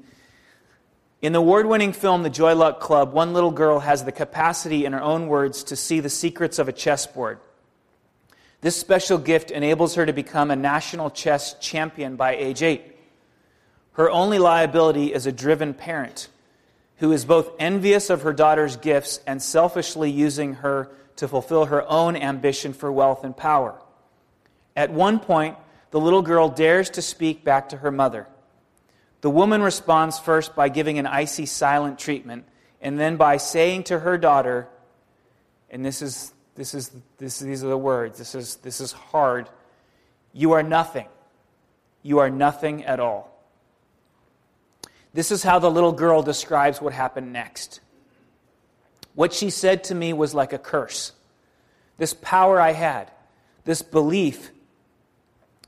In 1.22 1.31
the 1.31 1.39
award 1.39 1.65
winning 1.65 1.93
film, 1.93 2.24
The 2.24 2.29
Joy 2.29 2.55
Luck 2.55 2.81
Club, 2.81 3.13
one 3.13 3.33
little 3.33 3.51
girl 3.51 3.79
has 3.79 4.03
the 4.03 4.12
capacity, 4.12 4.83
in 4.83 4.91
her 4.91 5.01
own 5.01 5.27
words, 5.27 5.63
to 5.65 5.77
see 5.77 6.01
the 6.01 6.10
secrets 6.10 6.60
of 6.60 6.67
a 6.67 6.74
chessboard. 6.74 7.39
This 8.60 8.77
special 8.77 9.17
gift 9.17 9.51
enables 9.51 9.95
her 9.95 10.05
to 10.05 10.13
become 10.13 10.51
a 10.51 10.55
national 10.55 11.10
chess 11.10 11.53
champion 11.60 12.17
by 12.17 12.36
age 12.36 12.62
eight. 12.62 12.92
Her 13.93 14.09
only 14.09 14.39
liability 14.39 15.13
is 15.13 15.25
a 15.25 15.31
driven 15.31 15.73
parent 15.73 16.29
who 16.97 17.12
is 17.12 17.25
both 17.25 17.51
envious 17.59 18.09
of 18.09 18.21
her 18.21 18.33
daughter's 18.33 18.77
gifts 18.77 19.19
and 19.27 19.41
selfishly 19.41 20.09
using 20.09 20.55
her 20.55 20.89
to 21.17 21.27
fulfill 21.27 21.65
her 21.65 21.88
own 21.89 22.15
ambition 22.15 22.73
for 22.73 22.91
wealth 22.91 23.23
and 23.23 23.35
power. 23.35 23.79
At 24.75 24.91
one 24.91 25.19
point, 25.19 25.57
the 25.91 26.00
little 26.00 26.21
girl 26.21 26.50
dares 26.50 26.89
to 26.91 27.01
speak 27.01 27.43
back 27.43 27.69
to 27.69 27.77
her 27.77 27.91
mother. 27.91 28.27
The 29.21 29.29
woman 29.29 29.62
responds 29.62 30.17
first 30.17 30.55
by 30.55 30.69
giving 30.69 30.97
an 30.97 31.05
icy, 31.05 31.45
silent 31.45 32.00
treatment, 32.00 32.45
and 32.81 33.00
then 33.00 33.15
by 33.15 33.38
saying 33.38 33.83
to 33.83 34.00
her 34.00 34.17
daughter, 34.17 34.67
and 35.69 35.85
this 35.85 36.01
is, 36.01 36.33
this 36.55 36.73
is, 36.73 36.91
this, 37.17 37.39
these 37.39 37.63
are 37.63 37.69
the 37.69 37.77
words, 37.77 38.17
this 38.17 38.35
is, 38.35 38.55
this 38.57 38.81
is 38.81 38.91
hard. 38.91 39.50
You 40.33 40.53
are 40.53 40.63
nothing. 40.63 41.07
You 42.01 42.19
are 42.19 42.29
nothing 42.29 42.83
at 42.85 43.00
all. 43.00 43.32
This 45.13 45.32
is 45.32 45.43
how 45.43 45.60
the 45.60 45.70
little 45.70 45.91
girl 45.91 46.24
describes 46.24 46.82
what 46.82 46.93
happened 46.93 47.32
next. 47.32 47.79
What 49.15 49.32
she 49.32 49.51
said 49.51 49.84
to 49.86 49.96
me 49.96 50.12
was 50.12 50.34
like 50.34 50.53
a 50.53 50.58
curse. 50.58 51.12
This 51.98 52.13
power 52.15 52.60
I 52.60 52.72
had, 52.72 53.12
this 53.63 53.84
belief 53.84 54.51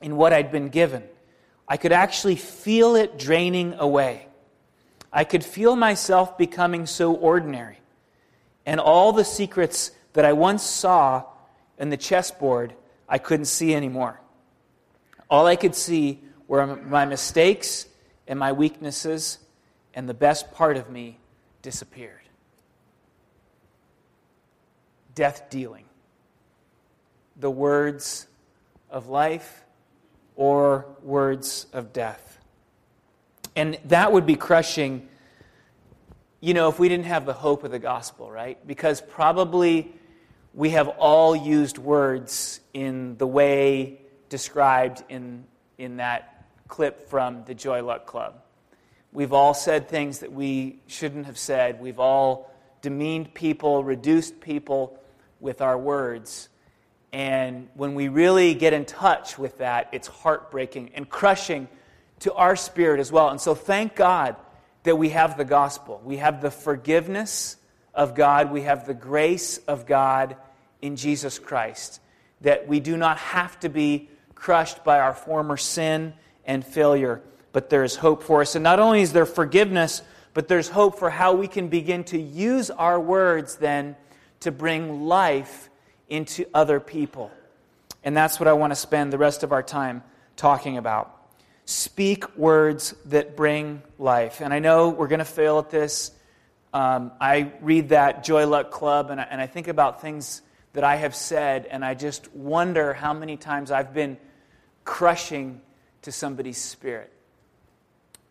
in 0.02 0.16
what 0.16 0.34
I'd 0.34 0.52
been 0.52 0.70
given, 0.70 1.04
I 1.68 1.78
could 1.78 1.92
actually 1.92 2.36
feel 2.36 2.96
it 2.96 3.18
draining 3.18 3.76
away. 3.78 4.28
I 5.14 5.24
could 5.24 5.44
feel 5.44 5.76
myself 5.76 6.38
becoming 6.38 6.88
so 6.88 7.14
ordinary. 7.14 7.80
And 8.66 8.80
all 8.80 9.14
the 9.14 9.24
secrets 9.24 9.92
that 10.14 10.26
I 10.26 10.34
once 10.34 10.64
saw 10.64 11.24
in 11.78 11.90
the 11.90 11.98
chessboard, 11.98 12.74
I 13.08 13.20
couldn't 13.20 13.46
see 13.46 13.76
anymore. 13.76 14.20
All 15.30 15.46
I 15.46 15.56
could 15.56 15.76
see 15.76 16.22
were 16.48 16.66
my 16.76 17.06
mistakes 17.06 17.88
and 18.28 18.40
my 18.40 18.52
weaknesses, 18.52 19.40
and 19.94 20.10
the 20.10 20.14
best 20.14 20.52
part 20.54 20.78
of 20.78 20.90
me 20.90 21.18
disappeared. 21.62 22.22
Death 25.14 25.50
dealing. 25.50 25.86
The 27.38 27.52
words 27.52 28.28
of 28.90 29.08
life 29.08 29.64
or 30.36 30.86
words 31.02 31.68
of 31.74 31.94
death. 31.94 32.40
And 33.56 33.78
that 33.86 34.12
would 34.12 34.26
be 34.26 34.36
crushing, 34.36 35.08
you 36.42 36.54
know, 36.54 36.68
if 36.68 36.78
we 36.78 36.90
didn't 36.90 37.06
have 37.06 37.26
the 37.26 37.34
hope 37.34 37.64
of 37.64 37.72
the 37.72 37.80
gospel, 37.80 38.30
right? 38.30 38.66
Because 38.68 39.00
probably 39.02 39.94
we 40.54 40.72
have 40.72 40.90
all 40.90 41.36
used 41.36 41.78
words 41.78 42.60
in 42.74 43.18
the 43.18 43.28
way 43.28 44.02
described 44.30 45.04
in, 45.10 45.46
in 45.78 45.98
that 45.98 46.35
clip 46.68 47.10
from 47.10 47.44
the 47.46 47.54
Joy 47.54 47.84
Luck 47.84 48.06
Club. 48.06 48.42
We've 49.12 49.34
all 49.34 49.54
said 49.54 49.88
things 49.88 50.20
that 50.20 50.32
we 50.32 50.80
shouldn't 50.88 51.26
have 51.26 51.38
said. 51.38 51.80
We've 51.80 52.00
all 52.00 52.52
demeaned 52.82 53.34
people, 53.34 53.84
reduced 53.84 54.42
people 54.42 55.00
with 55.40 55.62
our 55.62 55.78
words. 55.78 56.50
And 57.14 57.70
when 57.76 57.96
we 57.96 58.10
really 58.10 58.54
get 58.56 58.74
in 58.74 58.84
touch 58.84 59.38
with 59.40 59.60
that, 59.60 59.90
it's 59.94 60.08
heartbreaking 60.08 60.92
and 60.96 61.10
crushing 61.10 61.70
to 62.20 62.34
our 62.34 62.56
spirit 62.56 63.00
as 63.00 63.12
well. 63.12 63.30
And 63.30 63.40
so 63.40 63.56
thank 63.56 63.96
God 63.96 64.36
that 64.84 64.98
we 64.98 65.10
have 65.10 65.38
the 65.38 65.46
gospel. 65.46 66.02
We 66.04 66.18
have 66.18 66.42
the 66.42 66.52
forgiveness 66.52 67.58
of 67.94 68.16
God, 68.16 68.52
we 68.52 68.64
have 68.64 68.86
the 68.86 68.94
grace 68.94 69.60
of 69.60 69.86
God 69.86 70.36
in 70.82 70.98
Jesus 70.98 71.40
Christ. 71.40 72.02
That 72.42 72.68
we 72.68 72.82
do 72.82 72.98
not 72.98 73.18
have 73.18 73.58
to 73.62 73.70
be 73.70 74.10
crushed 74.36 74.84
by 74.84 75.00
our 75.00 75.14
former 75.14 75.56
sin 75.56 76.14
and 76.46 76.66
failure, 76.66 77.22
but 77.52 77.70
there 77.70 77.84
is 77.84 77.96
hope 77.96 78.24
for 78.24 78.42
us. 78.42 78.56
And 78.56 78.64
not 78.64 78.80
only 78.80 79.02
is 79.02 79.14
there 79.14 79.26
forgiveness, 79.26 80.02
but 80.34 80.48
there's 80.48 80.68
hope 80.68 81.00
for 81.00 81.10
how 81.10 81.34
we 81.34 81.48
can 81.48 81.70
begin 81.70 82.04
to 82.06 82.20
use 82.20 82.70
our 82.70 83.00
words 83.00 83.56
then 83.56 83.96
to 84.42 84.52
bring 84.52 85.06
life 85.06 85.70
into 86.10 86.46
other 86.54 86.80
people. 86.80 87.32
And 88.04 88.16
that's 88.16 88.40
what 88.40 88.48
I 88.48 88.54
want 88.54 88.72
to 88.72 88.76
spend 88.76 89.12
the 89.12 89.18
rest 89.18 89.44
of 89.44 89.52
our 89.52 89.64
time 89.64 90.04
talking 90.36 90.78
about. 90.78 91.12
Speak 91.66 92.38
words 92.38 92.94
that 93.06 93.36
bring 93.36 93.82
life. 93.98 94.42
And 94.42 94.54
I 94.54 94.60
know 94.60 94.90
we're 94.90 95.08
going 95.08 95.20
to 95.20 95.26
fail 95.26 95.58
at 95.58 95.72
this. 95.72 96.12
Um, 96.74 97.12
I 97.20 97.54
read 97.62 97.90
that 97.90 98.24
Joy 98.24 98.46
Luck 98.46 98.70
Club 98.70 99.10
and 99.10 99.20
I, 99.20 99.24
and 99.24 99.42
I 99.42 99.48
think 99.48 99.68
about 99.68 100.02
things 100.02 100.42
that 100.74 100.84
I 100.84 100.98
have 100.98 101.16
said, 101.16 101.66
and 101.66 101.86
I 101.86 101.94
just 101.94 102.32
wonder 102.36 102.94
how 102.94 103.14
many 103.14 103.38
times 103.38 103.72
I've 103.72 103.94
been 103.94 104.18
crushing 104.84 105.62
to 106.06 106.12
somebody's 106.12 106.58
spirit. 106.58 107.12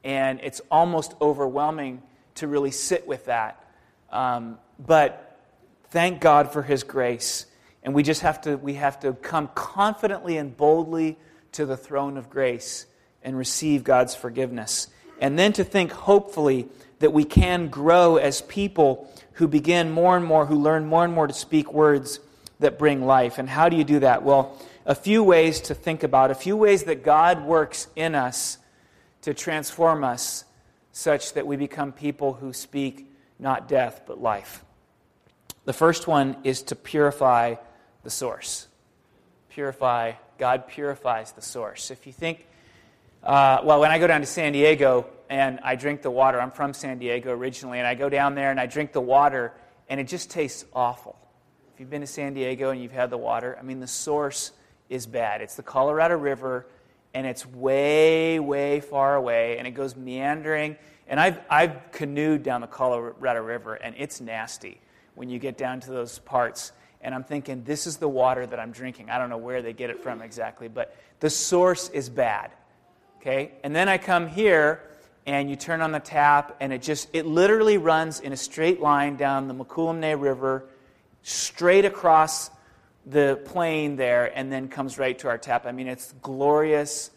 And 0.02 0.40
it's 0.42 0.60
almost 0.70 1.14
overwhelming 1.20 2.02
to 2.36 2.48
really 2.48 2.70
sit 2.70 3.06
with 3.06 3.26
that. 3.26 3.64
Um, 4.10 4.58
but 4.78 5.38
thank 5.90 6.20
God 6.20 6.52
for 6.52 6.62
His 6.62 6.82
grace. 6.82 7.46
And 7.82 7.94
we 7.94 8.02
just 8.02 8.22
have 8.22 8.40
to, 8.42 8.56
we 8.56 8.74
have 8.74 9.00
to 9.00 9.12
come 9.12 9.48
confidently 9.54 10.36
and 10.36 10.56
boldly 10.56 11.18
to 11.52 11.66
the 11.66 11.76
throne 11.76 12.16
of 12.16 12.30
grace 12.30 12.86
and 13.22 13.36
receive 13.36 13.84
God's 13.84 14.14
forgiveness. 14.14 14.88
And 15.20 15.38
then 15.38 15.52
to 15.54 15.64
think, 15.64 15.92
hopefully, 15.92 16.68
that 16.98 17.12
we 17.12 17.24
can 17.24 17.68
grow 17.68 18.16
as 18.16 18.40
people 18.42 19.10
who 19.34 19.48
begin 19.48 19.90
more 19.90 20.16
and 20.16 20.24
more, 20.24 20.46
who 20.46 20.56
learn 20.56 20.86
more 20.86 21.04
and 21.04 21.12
more 21.12 21.26
to 21.26 21.32
speak 21.32 21.72
words 21.72 22.20
that 22.60 22.78
bring 22.78 23.04
life. 23.04 23.38
And 23.38 23.48
how 23.48 23.68
do 23.68 23.76
you 23.76 23.84
do 23.84 24.00
that? 24.00 24.22
Well, 24.22 24.58
a 24.86 24.94
few 24.94 25.22
ways 25.22 25.60
to 25.62 25.74
think 25.74 26.02
about, 26.02 26.30
a 26.30 26.34
few 26.34 26.56
ways 26.56 26.84
that 26.84 27.02
God 27.02 27.44
works 27.44 27.88
in 27.96 28.14
us 28.14 28.58
to 29.22 29.32
transform 29.32 30.04
us 30.04 30.44
such 30.92 31.32
that 31.34 31.46
we 31.46 31.56
become 31.56 31.92
people 31.92 32.34
who 32.34 32.52
speak 32.52 33.10
not 33.38 33.68
death, 33.68 34.02
but 34.06 34.20
life. 34.20 34.64
The 35.64 35.72
first 35.72 36.06
one 36.06 36.36
is 36.44 36.62
to 36.64 36.76
purify 36.76 37.54
the 38.02 38.10
source. 38.10 38.68
Purify, 39.48 40.12
God 40.38 40.68
purifies 40.68 41.32
the 41.32 41.42
source. 41.42 41.90
If 41.90 42.06
you 42.06 42.12
think, 42.12 42.46
uh, 43.22 43.60
well, 43.64 43.80
when 43.80 43.90
I 43.90 43.98
go 43.98 44.06
down 44.06 44.20
to 44.20 44.26
San 44.26 44.52
Diego 44.52 45.06
and 45.30 45.58
I 45.62 45.76
drink 45.76 46.02
the 46.02 46.10
water, 46.10 46.40
I'm 46.40 46.50
from 46.50 46.74
San 46.74 46.98
Diego 46.98 47.32
originally, 47.32 47.78
and 47.78 47.88
I 47.88 47.94
go 47.94 48.10
down 48.10 48.34
there 48.34 48.50
and 48.50 48.60
I 48.60 48.66
drink 48.66 48.92
the 48.92 49.00
water, 49.00 49.52
and 49.88 49.98
it 49.98 50.08
just 50.08 50.30
tastes 50.30 50.66
awful. 50.74 51.16
If 51.72 51.80
you've 51.80 51.90
been 51.90 52.02
to 52.02 52.06
San 52.06 52.34
Diego 52.34 52.70
and 52.70 52.80
you've 52.80 52.92
had 52.92 53.08
the 53.08 53.18
water, 53.18 53.56
I 53.58 53.62
mean, 53.62 53.80
the 53.80 53.86
source 53.86 54.52
is 54.94 55.06
bad. 55.06 55.40
It's 55.40 55.56
the 55.56 55.62
Colorado 55.62 56.16
River, 56.16 56.66
and 57.12 57.26
it's 57.26 57.44
way, 57.44 58.38
way 58.38 58.80
far 58.80 59.16
away, 59.16 59.58
and 59.58 59.66
it 59.66 59.72
goes 59.72 59.96
meandering. 59.96 60.76
And 61.06 61.20
I've, 61.20 61.40
I've 61.50 61.92
canoed 61.92 62.42
down 62.42 62.60
the 62.60 62.66
Colorado 62.66 63.42
River, 63.42 63.74
and 63.74 63.94
it's 63.98 64.20
nasty 64.20 64.80
when 65.14 65.28
you 65.28 65.38
get 65.38 65.58
down 65.58 65.80
to 65.80 65.90
those 65.90 66.18
parts 66.20 66.72
and 67.04 67.14
I'm 67.14 67.22
thinking, 67.22 67.64
this 67.64 67.86
is 67.86 67.98
the 67.98 68.08
water 68.08 68.46
that 68.46 68.58
I'm 68.58 68.72
drinking. 68.72 69.10
I 69.10 69.18
don't 69.18 69.28
know 69.28 69.36
where 69.36 69.60
they 69.60 69.74
get 69.74 69.90
it 69.90 70.02
from 70.02 70.22
exactly, 70.22 70.68
but 70.68 70.96
the 71.20 71.28
source 71.28 71.90
is 71.90 72.08
bad. 72.08 72.50
Okay? 73.20 73.52
And 73.62 73.76
then 73.76 73.90
I 73.90 73.98
come 73.98 74.26
here 74.26 74.80
and 75.26 75.50
you 75.50 75.56
turn 75.56 75.82
on 75.82 75.92
the 75.92 76.00
tap 76.00 76.56
and 76.60 76.72
it 76.72 76.80
just 76.80 77.08
it 77.12 77.26
literally 77.26 77.76
runs 77.76 78.20
in 78.20 78.32
a 78.32 78.36
straight 78.36 78.80
line 78.80 79.16
down 79.16 79.48
the 79.48 79.54
Mokelumne 79.54 80.18
River 80.18 80.64
straight 81.22 81.84
across 81.84 82.50
the 83.06 83.40
plain 83.44 83.96
there 83.96 84.37
and 84.37 84.50
then 84.50 84.68
comes 84.68 84.99
right 84.99 85.18
to 85.18 85.28
our 85.28 85.38
tap. 85.38 85.66
I 85.66 85.73
mean, 85.73 85.88
it's 85.88 86.12
glorious, 86.23 87.11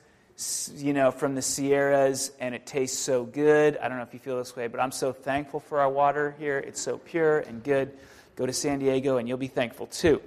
you 0.76 0.94
know, 0.94 1.12
from 1.12 1.36
the 1.36 1.42
Sierras 1.42 2.32
and 2.40 2.54
it 2.54 2.66
tastes 2.66 2.98
so 2.98 3.24
good. 3.24 3.78
I 3.78 3.88
don't 3.88 3.98
know 3.98 4.04
if 4.04 4.14
you 4.14 4.20
feel 4.20 4.38
this 4.38 4.56
way, 4.56 4.68
but 4.68 4.80
I'm 4.80 4.92
so 4.92 5.14
thankful 5.14 5.60
for 5.60 5.80
our 5.80 5.90
water 5.90 6.36
here. 6.38 6.60
It's 6.60 6.82
so 6.82 6.98
pure 6.98 7.40
and 7.40 7.64
good. 7.64 7.94
Go 8.36 8.46
to 8.46 8.54
San 8.54 8.80
Diego 8.80 9.18
and 9.18 9.28
you'll 9.28 9.38
be 9.38 9.48
thankful 9.48 9.88
too. 9.88 10.22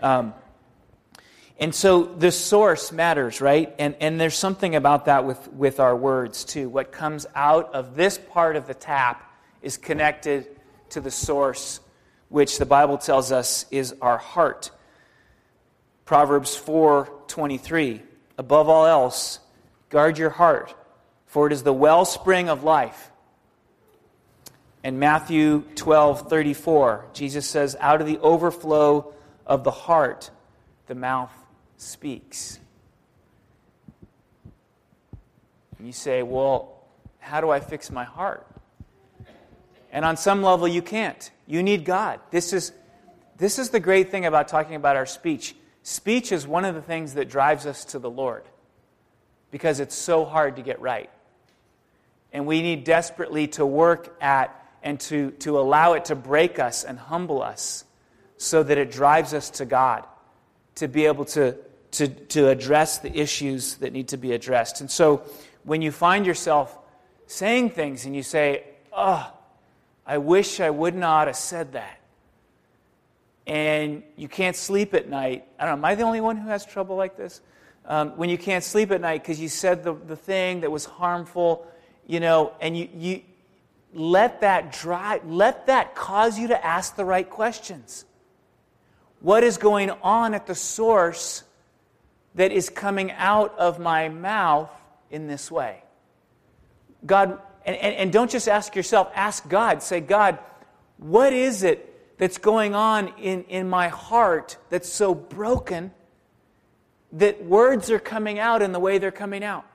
Um, 0.00 0.34
and 1.58 1.74
so 1.74 2.04
the 2.04 2.32
source 2.32 2.92
matters, 2.92 3.40
right? 3.40 3.74
And, 3.78 3.94
and 4.00 4.20
there's 4.20 4.36
something 4.36 4.74
about 4.74 5.04
that 5.04 5.24
with, 5.24 5.52
with 5.52 5.80
our 5.80 5.94
words 5.94 6.44
too. 6.44 6.68
What 6.68 6.92
comes 6.92 7.26
out 7.34 7.72
of 7.74 7.94
this 7.94 8.18
part 8.18 8.56
of 8.56 8.66
the 8.66 8.74
tap 8.74 9.30
is 9.62 9.76
connected 9.76 10.48
to 10.90 11.00
the 11.00 11.10
source, 11.10 11.80
which 12.28 12.58
the 12.58 12.66
Bible 12.66 12.98
tells 12.98 13.32
us 13.32 13.64
is 13.70 13.94
our 14.02 14.18
heart. 14.18 14.70
Proverbs 16.12 16.54
4:23 16.54 18.02
Above 18.36 18.68
all 18.68 18.84
else, 18.84 19.38
guard 19.88 20.18
your 20.18 20.28
heart, 20.28 20.74
for 21.24 21.46
it 21.46 21.54
is 21.54 21.62
the 21.62 21.72
wellspring 21.72 22.50
of 22.50 22.62
life. 22.62 23.10
And 24.84 25.00
Matthew 25.00 25.62
12:34, 25.74 27.04
Jesus 27.14 27.48
says, 27.48 27.78
Out 27.80 28.02
of 28.02 28.06
the 28.06 28.18
overflow 28.18 29.14
of 29.46 29.64
the 29.64 29.70
heart, 29.70 30.30
the 30.86 30.94
mouth 30.94 31.32
speaks. 31.78 32.60
And 35.78 35.86
you 35.86 35.94
say, 35.94 36.22
Well, 36.22 36.76
how 37.20 37.40
do 37.40 37.48
I 37.48 37.60
fix 37.60 37.90
my 37.90 38.04
heart? 38.04 38.46
And 39.90 40.04
on 40.04 40.18
some 40.18 40.42
level, 40.42 40.68
you 40.68 40.82
can't. 40.82 41.30
You 41.46 41.62
need 41.62 41.86
God. 41.86 42.20
This 42.30 42.52
is, 42.52 42.70
this 43.38 43.58
is 43.58 43.70
the 43.70 43.80
great 43.80 44.10
thing 44.10 44.26
about 44.26 44.48
talking 44.48 44.74
about 44.74 44.96
our 44.96 45.06
speech. 45.06 45.54
Speech 45.82 46.32
is 46.32 46.46
one 46.46 46.64
of 46.64 46.74
the 46.74 46.82
things 46.82 47.14
that 47.14 47.28
drives 47.28 47.66
us 47.66 47.84
to 47.86 47.98
the 47.98 48.10
Lord 48.10 48.44
because 49.50 49.80
it's 49.80 49.94
so 49.94 50.24
hard 50.24 50.56
to 50.56 50.62
get 50.62 50.80
right. 50.80 51.10
And 52.32 52.46
we 52.46 52.62
need 52.62 52.84
desperately 52.84 53.48
to 53.48 53.66
work 53.66 54.16
at 54.20 54.58
and 54.82 54.98
to, 55.00 55.30
to 55.32 55.58
allow 55.58 55.92
it 55.92 56.06
to 56.06 56.14
break 56.14 56.58
us 56.58 56.84
and 56.84 56.98
humble 56.98 57.42
us 57.42 57.84
so 58.36 58.62
that 58.62 58.78
it 58.78 58.90
drives 58.90 59.34
us 59.34 59.50
to 59.50 59.64
God 59.64 60.04
to 60.76 60.88
be 60.88 61.06
able 61.06 61.24
to, 61.26 61.56
to, 61.92 62.08
to 62.08 62.48
address 62.48 62.98
the 62.98 63.14
issues 63.16 63.76
that 63.76 63.92
need 63.92 64.08
to 64.08 64.16
be 64.16 64.32
addressed. 64.32 64.80
And 64.80 64.90
so 64.90 65.22
when 65.64 65.82
you 65.82 65.92
find 65.92 66.26
yourself 66.26 66.76
saying 67.26 67.70
things 67.70 68.06
and 68.06 68.16
you 68.16 68.22
say, 68.22 68.64
Oh, 68.92 69.32
I 70.06 70.18
wish 70.18 70.60
I 70.60 70.70
would 70.70 70.94
not 70.94 71.28
have 71.28 71.36
said 71.36 71.72
that. 71.72 71.98
And 73.46 74.02
you 74.16 74.28
can't 74.28 74.56
sleep 74.56 74.94
at 74.94 75.08
night. 75.08 75.46
I 75.58 75.66
don't 75.66 75.72
know, 75.72 75.78
am 75.78 75.84
I 75.84 75.94
the 75.94 76.04
only 76.04 76.20
one 76.20 76.36
who 76.36 76.48
has 76.48 76.64
trouble 76.64 76.96
like 76.96 77.16
this? 77.16 77.40
um, 77.86 78.10
when 78.16 78.28
you 78.28 78.38
can't 78.38 78.62
sleep 78.62 78.90
at 78.90 79.00
night 79.00 79.22
because 79.22 79.40
you 79.40 79.48
said 79.48 79.82
the, 79.84 79.94
the 79.94 80.16
thing 80.16 80.60
that 80.60 80.70
was 80.70 80.84
harmful, 80.84 81.66
you 82.06 82.20
know, 82.20 82.52
and 82.60 82.76
you, 82.76 82.88
you 82.94 83.22
let 83.92 84.40
that 84.42 84.72
drive, 84.72 85.24
let 85.28 85.66
that 85.66 85.94
cause 85.94 86.38
you 86.38 86.48
to 86.48 86.64
ask 86.64 86.96
the 86.96 87.04
right 87.04 87.28
questions. 87.28 88.04
What 89.20 89.44
is 89.44 89.58
going 89.58 89.90
on 89.90 90.34
at 90.34 90.46
the 90.46 90.54
source 90.54 91.44
that 92.34 92.52
is 92.52 92.70
coming 92.70 93.12
out 93.12 93.56
of 93.58 93.78
my 93.78 94.08
mouth 94.08 94.70
in 95.10 95.26
this 95.26 95.50
way? 95.50 95.82
God, 97.04 97.38
and, 97.66 97.76
and, 97.76 97.94
and 97.94 98.12
don't 98.12 98.30
just 98.30 98.48
ask 98.48 98.74
yourself, 98.74 99.10
ask 99.14 99.48
God. 99.48 99.82
Say, 99.82 100.00
God, 100.00 100.38
what 100.98 101.32
is 101.32 101.62
it 101.62 101.91
that's 102.22 102.38
going 102.38 102.72
on 102.72 103.08
in, 103.18 103.42
in 103.48 103.68
my 103.68 103.88
heart 103.88 104.56
that's 104.70 104.88
so 104.88 105.12
broken 105.12 105.90
that 107.10 107.44
words 107.44 107.90
are 107.90 107.98
coming 107.98 108.38
out 108.38 108.62
in 108.62 108.70
the 108.70 108.78
way 108.78 108.96
they're 108.98 109.10
coming 109.10 109.42
out? 109.42 109.66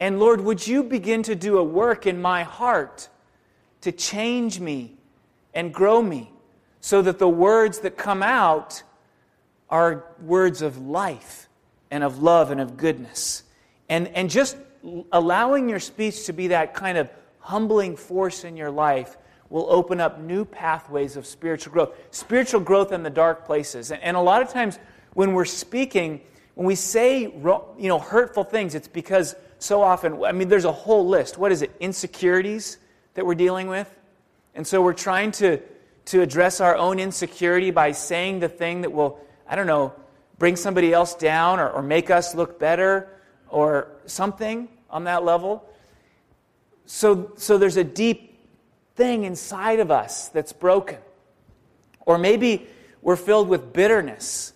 And 0.00 0.18
Lord, 0.18 0.40
would 0.40 0.66
you 0.66 0.82
begin 0.82 1.22
to 1.22 1.36
do 1.36 1.58
a 1.58 1.62
work 1.62 2.04
in 2.04 2.20
my 2.20 2.42
heart 2.42 3.08
to 3.82 3.92
change 3.92 4.58
me 4.58 4.96
and 5.54 5.72
grow 5.72 6.02
me 6.02 6.32
so 6.80 7.00
that 7.00 7.20
the 7.20 7.28
words 7.28 7.78
that 7.78 7.96
come 7.96 8.20
out 8.20 8.82
are 9.70 10.06
words 10.20 10.62
of 10.62 10.78
life 10.78 11.48
and 11.92 12.02
of 12.02 12.20
love 12.24 12.50
and 12.50 12.60
of 12.60 12.76
goodness? 12.76 13.44
And, 13.88 14.08
and 14.08 14.28
just 14.28 14.56
allowing 15.12 15.68
your 15.68 15.78
speech 15.78 16.26
to 16.26 16.32
be 16.32 16.48
that 16.48 16.74
kind 16.74 16.98
of 16.98 17.08
humbling 17.38 17.94
force 17.94 18.42
in 18.42 18.56
your 18.56 18.72
life 18.72 19.16
will 19.52 19.66
open 19.68 20.00
up 20.00 20.18
new 20.18 20.46
pathways 20.46 21.14
of 21.14 21.26
spiritual 21.26 21.74
growth. 21.74 21.94
Spiritual 22.10 22.60
growth 22.60 22.90
in 22.90 23.02
the 23.02 23.10
dark 23.10 23.44
places. 23.44 23.90
And, 23.90 24.02
and 24.02 24.16
a 24.16 24.20
lot 24.20 24.40
of 24.40 24.48
times 24.48 24.78
when 25.12 25.34
we're 25.34 25.44
speaking, 25.44 26.22
when 26.54 26.66
we 26.66 26.74
say 26.74 27.20
you 27.20 27.68
know, 27.78 27.98
hurtful 27.98 28.44
things, 28.44 28.74
it's 28.74 28.88
because 28.88 29.36
so 29.58 29.82
often, 29.82 30.24
I 30.24 30.32
mean, 30.32 30.48
there's 30.48 30.64
a 30.64 30.72
whole 30.72 31.06
list. 31.06 31.36
What 31.36 31.52
is 31.52 31.60
it? 31.60 31.70
Insecurities 31.80 32.78
that 33.12 33.26
we're 33.26 33.34
dealing 33.34 33.66
with. 33.66 33.94
And 34.54 34.66
so 34.66 34.80
we're 34.80 34.94
trying 34.94 35.32
to, 35.32 35.60
to 36.06 36.22
address 36.22 36.62
our 36.62 36.74
own 36.74 36.98
insecurity 36.98 37.70
by 37.70 37.92
saying 37.92 38.40
the 38.40 38.48
thing 38.48 38.80
that 38.80 38.90
will, 38.90 39.20
I 39.46 39.54
don't 39.54 39.66
know, 39.66 39.92
bring 40.38 40.56
somebody 40.56 40.94
else 40.94 41.14
down 41.14 41.60
or, 41.60 41.68
or 41.68 41.82
make 41.82 42.10
us 42.10 42.34
look 42.34 42.58
better 42.58 43.20
or 43.50 43.88
something 44.06 44.68
on 44.88 45.04
that 45.04 45.24
level. 45.24 45.62
So, 46.86 47.32
so 47.36 47.58
there's 47.58 47.76
a 47.76 47.84
deep 47.84 48.31
thing 48.94 49.24
inside 49.24 49.80
of 49.80 49.90
us 49.90 50.28
that's 50.28 50.52
broken. 50.52 50.98
Or 52.06 52.18
maybe 52.18 52.66
we're 53.00 53.16
filled 53.16 53.48
with 53.48 53.72
bitterness. 53.72 54.52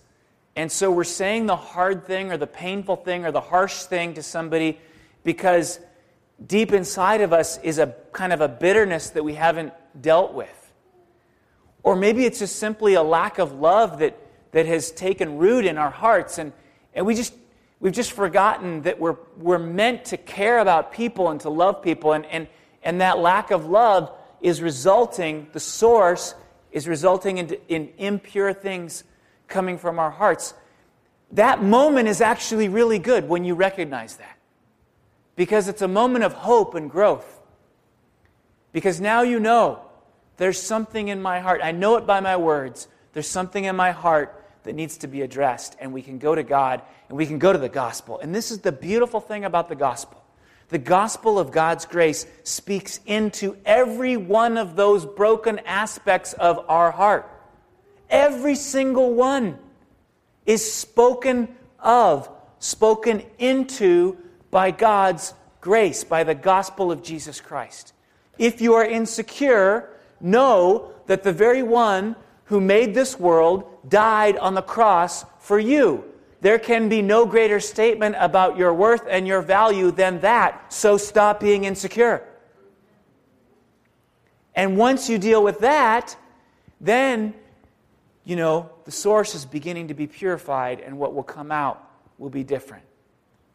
And 0.54 0.70
so 0.70 0.90
we're 0.90 1.04
saying 1.04 1.46
the 1.46 1.56
hard 1.56 2.06
thing 2.06 2.32
or 2.32 2.36
the 2.36 2.46
painful 2.46 2.96
thing 2.96 3.24
or 3.24 3.32
the 3.32 3.40
harsh 3.40 3.82
thing 3.84 4.14
to 4.14 4.22
somebody 4.22 4.78
because 5.24 5.80
deep 6.44 6.72
inside 6.72 7.20
of 7.20 7.32
us 7.32 7.58
is 7.58 7.78
a 7.78 7.94
kind 8.12 8.32
of 8.32 8.40
a 8.40 8.48
bitterness 8.48 9.10
that 9.10 9.22
we 9.22 9.34
haven't 9.34 9.72
dealt 10.00 10.34
with. 10.34 10.72
Or 11.82 11.96
maybe 11.96 12.24
it's 12.24 12.38
just 12.38 12.56
simply 12.56 12.94
a 12.94 13.02
lack 13.02 13.38
of 13.38 13.52
love 13.52 13.98
that, 13.98 14.18
that 14.52 14.66
has 14.66 14.90
taken 14.90 15.38
root 15.38 15.64
in 15.66 15.78
our 15.78 15.90
hearts 15.90 16.38
and, 16.38 16.52
and 16.94 17.04
we 17.04 17.14
just 17.14 17.34
we've 17.80 17.92
just 17.92 18.12
forgotten 18.12 18.82
that 18.82 18.98
we're, 18.98 19.16
we're 19.36 19.58
meant 19.58 20.06
to 20.06 20.16
care 20.16 20.58
about 20.58 20.92
people 20.92 21.30
and 21.30 21.40
to 21.40 21.50
love 21.50 21.82
people 21.82 22.12
and, 22.12 22.24
and, 22.26 22.48
and 22.82 23.00
that 23.00 23.18
lack 23.18 23.50
of 23.50 23.66
love 23.66 24.10
is 24.46 24.62
resulting, 24.62 25.48
the 25.52 25.58
source 25.58 26.36
is 26.70 26.86
resulting 26.86 27.38
in, 27.38 27.56
in 27.66 27.88
impure 27.98 28.52
things 28.52 29.02
coming 29.48 29.76
from 29.76 29.98
our 29.98 30.12
hearts. 30.12 30.54
That 31.32 31.64
moment 31.64 32.06
is 32.06 32.20
actually 32.20 32.68
really 32.68 33.00
good 33.00 33.28
when 33.28 33.44
you 33.44 33.56
recognize 33.56 34.18
that. 34.18 34.38
Because 35.34 35.66
it's 35.66 35.82
a 35.82 35.88
moment 35.88 36.24
of 36.24 36.32
hope 36.32 36.76
and 36.76 36.88
growth. 36.88 37.40
Because 38.70 39.00
now 39.00 39.22
you 39.22 39.40
know 39.40 39.80
there's 40.36 40.62
something 40.62 41.08
in 41.08 41.20
my 41.20 41.40
heart. 41.40 41.60
I 41.60 41.72
know 41.72 41.96
it 41.96 42.06
by 42.06 42.20
my 42.20 42.36
words. 42.36 42.86
There's 43.14 43.26
something 43.26 43.64
in 43.64 43.74
my 43.74 43.90
heart 43.90 44.44
that 44.62 44.76
needs 44.76 44.98
to 44.98 45.08
be 45.08 45.22
addressed. 45.22 45.74
And 45.80 45.92
we 45.92 46.02
can 46.02 46.18
go 46.18 46.36
to 46.36 46.44
God 46.44 46.82
and 47.08 47.18
we 47.18 47.26
can 47.26 47.40
go 47.40 47.52
to 47.52 47.58
the 47.58 47.68
gospel. 47.68 48.20
And 48.20 48.32
this 48.32 48.52
is 48.52 48.60
the 48.60 48.70
beautiful 48.70 49.18
thing 49.18 49.44
about 49.44 49.68
the 49.68 49.74
gospel 49.74 50.22
the 50.68 50.78
gospel 50.78 51.38
of 51.38 51.52
God's 51.52 51.86
grace 51.86 52.26
speaks 52.42 52.98
into 53.06 53.56
every 53.64 54.16
one 54.16 54.56
of 54.56 54.74
those 54.74 55.06
broken 55.06 55.60
aspects 55.60 56.32
of 56.32 56.64
our 56.68 56.90
heart. 56.90 57.30
Every 58.10 58.56
single 58.56 59.14
one 59.14 59.58
is 60.44 60.72
spoken 60.72 61.54
of, 61.78 62.28
spoken 62.58 63.22
into 63.38 64.16
by 64.50 64.72
God's 64.72 65.34
grace, 65.60 66.02
by 66.02 66.24
the 66.24 66.34
gospel 66.34 66.90
of 66.90 67.02
Jesus 67.02 67.40
Christ. 67.40 67.92
If 68.38 68.60
you 68.60 68.74
are 68.74 68.84
insecure, 68.84 69.88
know 70.20 70.90
that 71.06 71.22
the 71.22 71.32
very 71.32 71.62
one 71.62 72.16
who 72.44 72.60
made 72.60 72.94
this 72.94 73.18
world 73.18 73.64
died 73.88 74.36
on 74.36 74.54
the 74.54 74.62
cross 74.62 75.24
for 75.38 75.58
you 75.58 76.04
there 76.46 76.60
can 76.60 76.88
be 76.88 77.02
no 77.02 77.26
greater 77.26 77.58
statement 77.58 78.14
about 78.20 78.56
your 78.56 78.72
worth 78.72 79.02
and 79.10 79.26
your 79.26 79.42
value 79.42 79.90
than 79.90 80.20
that. 80.20 80.72
So 80.72 80.96
stop 80.96 81.40
being 81.40 81.64
insecure. 81.64 82.22
And 84.54 84.76
once 84.76 85.10
you 85.10 85.18
deal 85.18 85.42
with 85.42 85.58
that, 85.58 86.16
then, 86.80 87.34
you 88.24 88.36
know, 88.36 88.70
the 88.84 88.92
source 88.92 89.34
is 89.34 89.44
beginning 89.44 89.88
to 89.88 89.94
be 89.94 90.06
purified 90.06 90.78
and 90.78 91.00
what 91.00 91.14
will 91.14 91.24
come 91.24 91.50
out 91.50 91.84
will 92.16 92.30
be 92.30 92.44
different. 92.44 92.84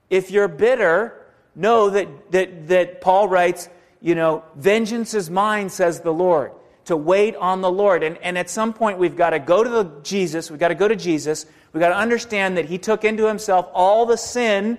If 0.10 0.30
you're 0.30 0.50
bitter, 0.50 1.28
know 1.56 1.92
that, 1.92 2.32
that, 2.34 2.68
that 2.68 3.00
Paul 3.00 3.30
writes, 3.30 3.70
you 4.02 4.16
know, 4.16 4.44
vengeance 4.58 5.14
is 5.14 5.30
mine, 5.30 5.70
says 5.70 6.02
the 6.02 6.12
Lord 6.12 6.52
to 6.92 6.98
wait 6.98 7.36
on 7.36 7.62
the 7.62 7.72
Lord. 7.72 8.04
And, 8.04 8.18
and 8.18 8.38
at 8.38 8.50
some 8.50 8.74
point, 8.74 9.00
we've 9.00 9.16
got 9.16 9.32
to 9.32 9.40
go 9.40 9.64
to 9.64 9.70
the 9.70 9.92
Jesus. 10.04 10.52
We've 10.52 10.60
got 10.60 10.68
to 10.68 10.76
go 10.76 10.88
to 10.88 10.96
Jesus. 10.96 11.46
We've 11.74 11.82
got 11.82 11.90
to 11.90 11.98
understand 11.98 12.58
that 12.58 12.66
He 12.66 12.78
took 12.78 13.04
into 13.04 13.28
Himself 13.28 13.68
all 13.74 14.06
the 14.06 14.18
sin 14.18 14.78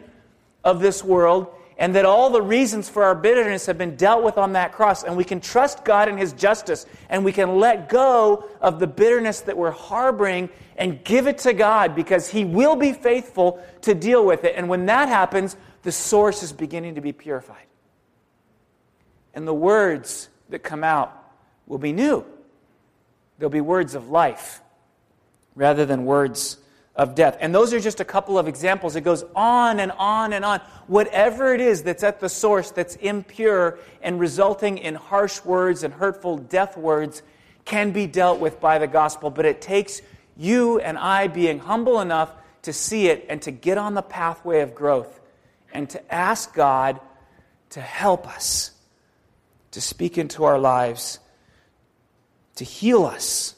of 0.63 0.81
this 0.81 1.03
world 1.03 1.49
and 1.79 1.95
that 1.95 2.05
all 2.05 2.31
the 2.31 2.43
reasons 2.43 2.89
for 2.89 3.03
our 3.03 3.15
bitterness 3.15 3.67
have 3.67 3.79
been 3.79 3.97
dealt 3.97 4.23
with 4.23 4.39
on 4.39 4.53
that 4.53 4.73
cross. 4.73 5.03
And 5.03 5.17
we 5.17 5.25
can 5.25 5.41
trust 5.41 5.85
God 5.85 6.09
in 6.09 6.17
His 6.17 6.33
justice 6.35 6.87
and 7.09 7.25
we 7.25 7.33
can 7.33 7.59
let 7.59 7.89
go 7.89 8.49
of 8.61 8.79
the 8.79 8.87
bitterness 8.87 9.41
that 9.43 9.57
we're 9.57 9.71
harboring 9.71 10.51
and 10.77 11.03
give 11.03 11.27
it 11.27 11.39
to 11.39 11.53
God 11.53 11.95
because 11.95 12.29
He 12.29 12.45
will 12.45 12.77
be 12.77 12.93
faithful 12.93 13.63
to 13.83 13.95
deal 13.95 14.25
with 14.25 14.45
it. 14.45 14.55
And 14.57 14.69
when 14.69 14.87
that 14.87 15.09
happens, 15.09 15.57
the 15.83 15.93
source 15.93 16.43
is 16.43 16.53
beginning 16.53 16.97
to 16.97 17.01
be 17.01 17.13
purified. 17.13 17.67
And 19.35 19.49
the 19.49 19.55
words 19.55 20.29
that 20.51 20.63
come 20.63 20.85
out 20.85 21.22
will 21.73 21.79
be 21.79 21.95
new. 21.95 22.23
They'll 23.39 23.49
be 23.49 23.63
words 23.63 23.95
of 23.95 24.11
life 24.11 24.61
rather 25.55 25.87
than 25.87 26.05
words 26.05 26.59
of 26.95 27.15
death. 27.15 27.39
And 27.41 27.55
those 27.55 27.73
are 27.73 27.81
just 27.81 27.99
a 27.99 28.05
couple 28.05 28.39
of 28.39 28.47
examples. 28.47 28.95
It 28.95 29.01
goes 29.01 29.25
on 29.35 29.81
and 29.81 29.91
on 29.93 30.35
and 30.35 30.45
on. 30.45 30.61
Whatever 30.87 31.55
it 31.55 31.63
is 31.63 31.83
that's 31.83 32.03
at 32.03 32.21
the 32.21 32.29
source 32.29 32.71
that's 32.73 32.97
impure 32.97 33.79
and 34.03 34.21
resulting 34.21 34.77
in 34.77 34.95
harsh 34.95 35.43
words 35.47 35.83
and 35.83 35.95
hurtful 35.95 36.37
death 36.37 36.77
words 36.77 37.23
can 37.65 37.93
be 37.93 38.07
dealt 38.07 38.39
with 38.39 38.61
by 38.61 38.77
the 38.77 38.87
gospel, 38.87 39.31
but 39.31 39.47
it 39.47 39.63
takes 39.63 40.03
you 40.37 40.79
and 40.79 40.99
I 40.99 41.29
being 41.29 41.59
humble 41.59 42.03
enough 42.03 42.35
to 42.63 42.75
see 42.75 43.07
it 43.07 43.25
and 43.31 43.41
to 43.43 43.51
get 43.51 43.79
on 43.79 43.95
the 43.95 44.03
pathway 44.03 44.61
of 44.61 44.75
growth 44.75 45.21
and 45.73 45.89
to 45.89 46.15
ask 46.15 46.53
God 46.53 47.01
to 47.71 47.81
help 47.81 48.29
us 48.29 48.73
to 49.71 49.81
speak 49.81 50.19
into 50.19 50.45
our 50.45 50.59
lives 50.59 51.19
to 52.57 52.65
heal 52.65 53.05
us 53.05 53.55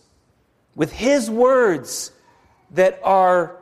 with 0.74 0.92
His 0.92 1.30
words 1.30 2.12
that 2.70 3.00
are 3.02 3.56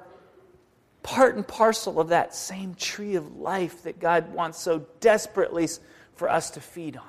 part 1.03 1.37
and 1.37 1.47
parcel 1.47 2.01
of 2.01 2.09
that 2.09 2.35
same 2.35 2.75
tree 2.75 3.17
of 3.17 3.37
life 3.37 3.83
that 3.83 3.99
God 3.99 4.33
wants 4.33 4.59
so 4.59 4.87
desperately 5.01 5.69
for 6.15 6.31
us 6.31 6.51
to 6.51 6.61
feed 6.61 6.97
on. 6.97 7.05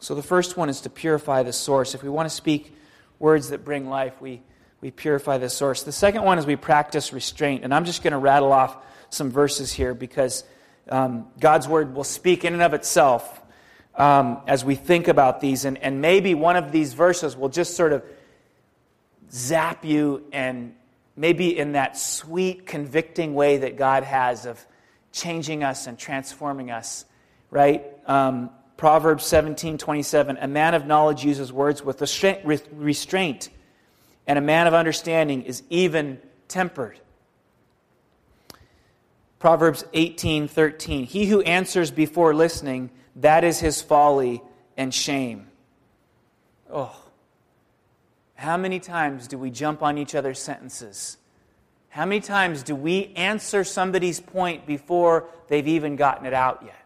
So 0.00 0.14
the 0.14 0.22
first 0.22 0.56
one 0.56 0.68
is 0.68 0.82
to 0.82 0.90
purify 0.90 1.42
the 1.42 1.52
source. 1.52 1.94
If 1.94 2.02
we 2.02 2.10
want 2.10 2.28
to 2.28 2.34
speak 2.34 2.74
words 3.18 3.50
that 3.50 3.64
bring 3.64 3.88
life, 3.88 4.20
we, 4.20 4.42
we 4.80 4.90
purify 4.90 5.38
the 5.38 5.48
source. 5.48 5.82
The 5.82 5.92
second 5.92 6.24
one 6.24 6.38
is 6.38 6.44
we 6.44 6.56
practice 6.56 7.12
restraint. 7.12 7.64
And 7.64 7.72
I'm 7.72 7.86
just 7.86 8.02
going 8.02 8.12
to 8.12 8.18
rattle 8.18 8.52
off 8.52 8.76
some 9.08 9.30
verses 9.30 9.72
here 9.72 9.94
because 9.94 10.44
um, 10.90 11.26
God's 11.40 11.66
word 11.66 11.94
will 11.94 12.04
speak 12.04 12.44
in 12.44 12.52
and 12.52 12.62
of 12.62 12.74
itself 12.74 13.40
um, 13.96 14.40
as 14.46 14.64
we 14.64 14.74
think 14.74 15.08
about 15.08 15.40
these. 15.40 15.64
And, 15.64 15.78
and 15.78 16.00
maybe 16.00 16.34
one 16.34 16.56
of 16.56 16.72
these 16.72 16.94
verses 16.94 17.36
will 17.36 17.48
just 17.48 17.76
sort 17.76 17.92
of 17.92 18.04
zap 19.30 19.84
you 19.84 20.24
and 20.32 20.74
maybe 21.16 21.56
in 21.56 21.72
that 21.72 21.96
sweet, 21.96 22.66
convicting 22.66 23.34
way 23.34 23.58
that 23.58 23.76
God 23.76 24.02
has 24.04 24.46
of 24.46 24.64
changing 25.12 25.62
us 25.62 25.86
and 25.86 25.98
transforming 25.98 26.70
us, 26.70 27.04
right? 27.50 27.84
Um, 28.06 28.50
Proverbs 28.76 29.24
17 29.24 29.78
27, 29.78 30.36
a 30.40 30.48
man 30.48 30.74
of 30.74 30.86
knowledge 30.86 31.24
uses 31.24 31.52
words 31.52 31.84
with 31.84 32.00
restraint, 32.72 33.48
and 34.26 34.38
a 34.38 34.42
man 34.42 34.66
of 34.66 34.74
understanding 34.74 35.42
is 35.42 35.62
even 35.70 36.20
tempered. 36.48 36.98
Proverbs 39.38 39.84
18:13 39.92 41.04
He 41.04 41.26
who 41.26 41.42
answers 41.42 41.90
before 41.92 42.34
listening, 42.34 42.90
that 43.16 43.44
is 43.44 43.60
his 43.60 43.80
folly 43.80 44.42
and 44.76 44.92
shame. 44.92 45.46
Oh. 46.72 46.94
How 48.34 48.56
many 48.56 48.80
times 48.80 49.28
do 49.28 49.38
we 49.38 49.50
jump 49.50 49.82
on 49.82 49.96
each 49.96 50.14
other's 50.14 50.40
sentences? 50.40 51.16
How 51.88 52.04
many 52.04 52.20
times 52.20 52.64
do 52.64 52.74
we 52.74 53.12
answer 53.14 53.62
somebody's 53.62 54.18
point 54.18 54.66
before 54.66 55.28
they've 55.46 55.68
even 55.68 55.94
gotten 55.94 56.26
it 56.26 56.34
out 56.34 56.62
yet? 56.64 56.84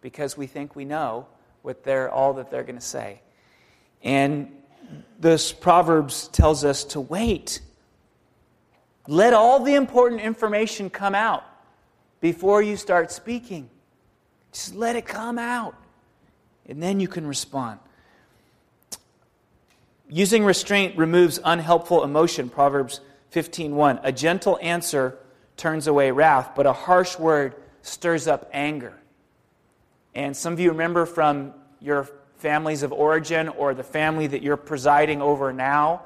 Because 0.00 0.36
we 0.36 0.46
think 0.46 0.76
we 0.76 0.84
know 0.84 1.26
what 1.62 1.82
they're 1.82 2.10
all 2.10 2.34
that 2.34 2.50
they're 2.50 2.62
going 2.62 2.78
to 2.78 2.80
say. 2.80 3.20
And 4.02 4.52
this 5.18 5.52
Proverbs 5.52 6.28
tells 6.28 6.64
us 6.64 6.84
to 6.84 7.00
wait. 7.00 7.60
Let 9.06 9.34
all 9.34 9.62
the 9.62 9.74
important 9.74 10.20
information 10.20 10.90
come 10.90 11.14
out 11.14 11.44
before 12.20 12.62
you 12.62 12.76
start 12.76 13.10
speaking. 13.10 13.68
Just 14.52 14.74
let 14.74 14.96
it 14.96 15.06
come 15.06 15.38
out. 15.38 15.74
And 16.66 16.82
then 16.82 17.00
you 17.00 17.08
can 17.08 17.26
respond. 17.26 17.80
Using 20.08 20.44
restraint 20.44 20.96
removes 20.98 21.38
unhelpful 21.44 22.02
emotion. 22.02 22.48
Proverbs 22.48 23.00
15:1. 23.32 24.00
A 24.02 24.12
gentle 24.12 24.58
answer 24.60 25.16
turns 25.56 25.86
away 25.86 26.10
wrath, 26.10 26.52
but 26.56 26.66
a 26.66 26.72
harsh 26.72 27.18
word 27.18 27.54
stirs 27.82 28.26
up 28.26 28.48
anger. 28.52 28.94
And 30.14 30.36
some 30.36 30.52
of 30.52 30.60
you 30.60 30.70
remember 30.70 31.06
from 31.06 31.54
your 31.80 32.08
families 32.38 32.82
of 32.82 32.92
origin 32.92 33.48
or 33.48 33.74
the 33.74 33.84
family 33.84 34.26
that 34.26 34.42
you're 34.42 34.56
presiding 34.56 35.22
over 35.22 35.52
now 35.52 36.02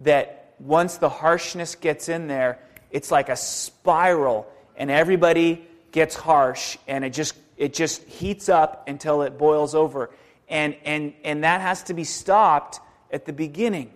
that 0.00 0.54
once 0.58 0.98
the 0.98 1.08
harshness 1.08 1.74
gets 1.74 2.08
in 2.08 2.26
there, 2.26 2.58
it's 2.90 3.10
like 3.10 3.28
a 3.28 3.36
spiral 3.36 4.46
and 4.76 4.90
everybody 4.90 5.66
gets 5.92 6.14
harsh 6.14 6.76
and 6.86 7.04
it 7.04 7.10
just 7.10 7.34
it 7.56 7.74
just 7.74 8.02
heats 8.04 8.48
up 8.48 8.88
until 8.88 9.22
it 9.22 9.38
boils 9.38 9.74
over. 9.74 10.10
And 10.48 10.76
and 10.84 11.14
and 11.24 11.44
that 11.44 11.60
has 11.60 11.82
to 11.84 11.94
be 11.94 12.04
stopped 12.04 12.80
at 13.10 13.24
the 13.24 13.32
beginning. 13.32 13.90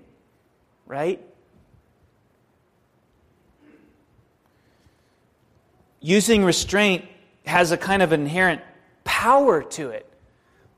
Right? 0.87 1.25
Using 6.01 6.45
restraint 6.45 7.05
has 7.45 7.73
a 7.73 7.77
kind 7.77 8.03
of 8.03 8.13
inherent 8.13 8.63
power 9.05 9.63
to 9.63 9.91
it. 9.91 10.07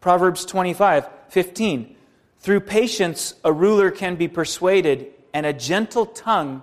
Proverbs 0.01 0.45
25, 0.45 1.09
15. 1.29 1.97
Through 2.41 2.61
patience, 2.61 3.35
a 3.45 3.53
ruler 3.53 3.93
can 3.93 4.17
be 4.17 4.27
persuaded, 4.27 5.07
and 5.33 5.47
a 5.47 5.53
gentle 5.53 6.07
tongue 6.07 6.63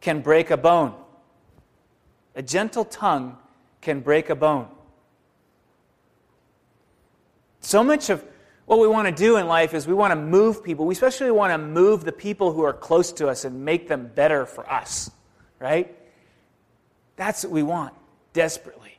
can 0.00 0.22
break 0.22 0.50
a 0.50 0.56
bone. 0.56 0.92
A 2.34 2.42
gentle 2.42 2.84
tongue 2.84 3.38
can 3.80 4.00
break 4.00 4.28
a 4.28 4.34
bone. 4.34 4.66
So 7.62 7.82
much 7.82 8.10
of 8.10 8.22
what 8.66 8.78
we 8.78 8.86
want 8.86 9.08
to 9.08 9.14
do 9.14 9.36
in 9.38 9.46
life 9.46 9.74
is 9.74 9.86
we 9.86 9.94
want 9.94 10.12
to 10.12 10.16
move 10.16 10.62
people. 10.62 10.84
We 10.84 10.92
especially 10.92 11.30
want 11.30 11.52
to 11.52 11.58
move 11.58 12.04
the 12.04 12.12
people 12.12 12.52
who 12.52 12.62
are 12.62 12.72
close 12.72 13.12
to 13.14 13.28
us 13.28 13.44
and 13.44 13.64
make 13.64 13.88
them 13.88 14.10
better 14.14 14.46
for 14.46 14.70
us, 14.70 15.10
right? 15.58 15.96
That's 17.16 17.44
what 17.44 17.52
we 17.52 17.62
want 17.62 17.94
desperately. 18.32 18.98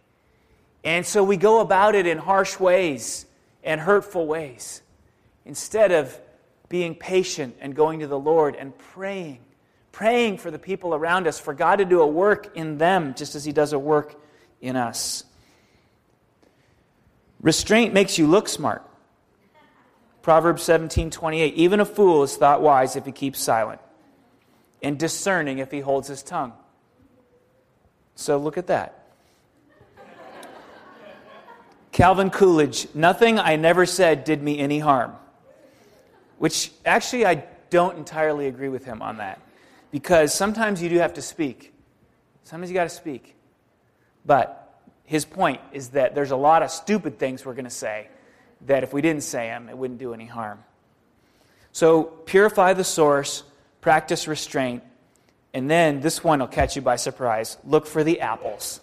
And 0.83 1.05
so 1.05 1.23
we 1.23 1.37
go 1.37 1.61
about 1.61 1.95
it 1.95 2.07
in 2.07 2.17
harsh 2.17 2.59
ways 2.59 3.25
and 3.63 3.79
hurtful 3.79 4.27
ways 4.27 4.81
instead 5.45 5.91
of 5.91 6.19
being 6.69 6.95
patient 6.95 7.55
and 7.59 7.75
going 7.75 7.99
to 7.99 8.07
the 8.07 8.19
Lord 8.19 8.55
and 8.55 8.77
praying, 8.77 9.39
praying 9.91 10.37
for 10.37 10.51
the 10.51 10.59
people 10.59 10.93
around 10.93 11.27
us, 11.27 11.39
for 11.39 11.53
God 11.53 11.77
to 11.77 11.85
do 11.85 12.01
a 12.01 12.07
work 12.07 12.55
in 12.55 12.77
them 12.77 13.13
just 13.13 13.35
as 13.35 13.45
He 13.45 13.51
does 13.51 13.73
a 13.73 13.79
work 13.79 14.15
in 14.61 14.75
us. 14.75 15.23
Restraint 17.43 17.93
makes 17.93 18.17
you 18.17 18.25
look 18.25 18.49
smart. 18.49 18.81
Proverbs 20.23 20.63
17 20.63 21.11
28. 21.11 21.53
Even 21.53 21.79
a 21.79 21.85
fool 21.85 22.23
is 22.23 22.35
thought 22.35 22.61
wise 22.61 22.95
if 22.95 23.05
he 23.05 23.11
keeps 23.11 23.39
silent, 23.39 23.81
and 24.81 24.97
discerning 24.97 25.59
if 25.59 25.69
he 25.69 25.81
holds 25.81 26.07
his 26.07 26.23
tongue. 26.23 26.53
So 28.15 28.37
look 28.37 28.57
at 28.57 28.67
that. 28.67 28.99
Calvin 31.91 32.31
Coolidge, 32.31 32.87
nothing 32.95 33.37
I 33.37 33.55
never 33.55 33.85
said 33.85 34.23
did 34.23 34.41
me 34.41 34.57
any 34.57 34.79
harm. 34.79 35.13
Which 36.39 36.71
actually, 36.85 37.25
I 37.25 37.45
don't 37.69 37.97
entirely 37.97 38.47
agree 38.47 38.69
with 38.69 38.85
him 38.85 39.01
on 39.01 39.17
that. 39.17 39.39
Because 39.91 40.33
sometimes 40.33 40.81
you 40.81 40.89
do 40.89 40.97
have 40.97 41.13
to 41.15 41.21
speak. 41.21 41.73
Sometimes 42.45 42.71
you 42.71 42.73
got 42.73 42.85
to 42.85 42.89
speak. 42.89 43.35
But 44.25 44.62
his 45.13 45.25
point 45.25 45.61
is 45.71 45.89
that 45.89 46.15
there's 46.15 46.31
a 46.31 46.35
lot 46.35 46.63
of 46.63 46.71
stupid 46.71 47.19
things 47.19 47.45
we're 47.45 47.53
going 47.53 47.65
to 47.65 47.69
say 47.69 48.07
that 48.61 48.81
if 48.81 48.93
we 48.93 48.99
didn't 48.99 49.21
say 49.21 49.45
them, 49.45 49.69
it 49.69 49.77
wouldn't 49.77 49.99
do 49.99 50.11
any 50.11 50.25
harm. 50.25 50.63
So 51.71 52.05
purify 52.05 52.73
the 52.73 52.83
source, 52.83 53.43
practice 53.79 54.27
restraint, 54.27 54.81
and 55.53 55.69
then 55.69 56.01
this 56.01 56.23
one 56.23 56.39
will 56.39 56.47
catch 56.47 56.75
you 56.75 56.81
by 56.81 56.95
surprise. 56.95 57.57
Look 57.63 57.85
for 57.85 58.03
the 58.03 58.21
apples. 58.21 58.81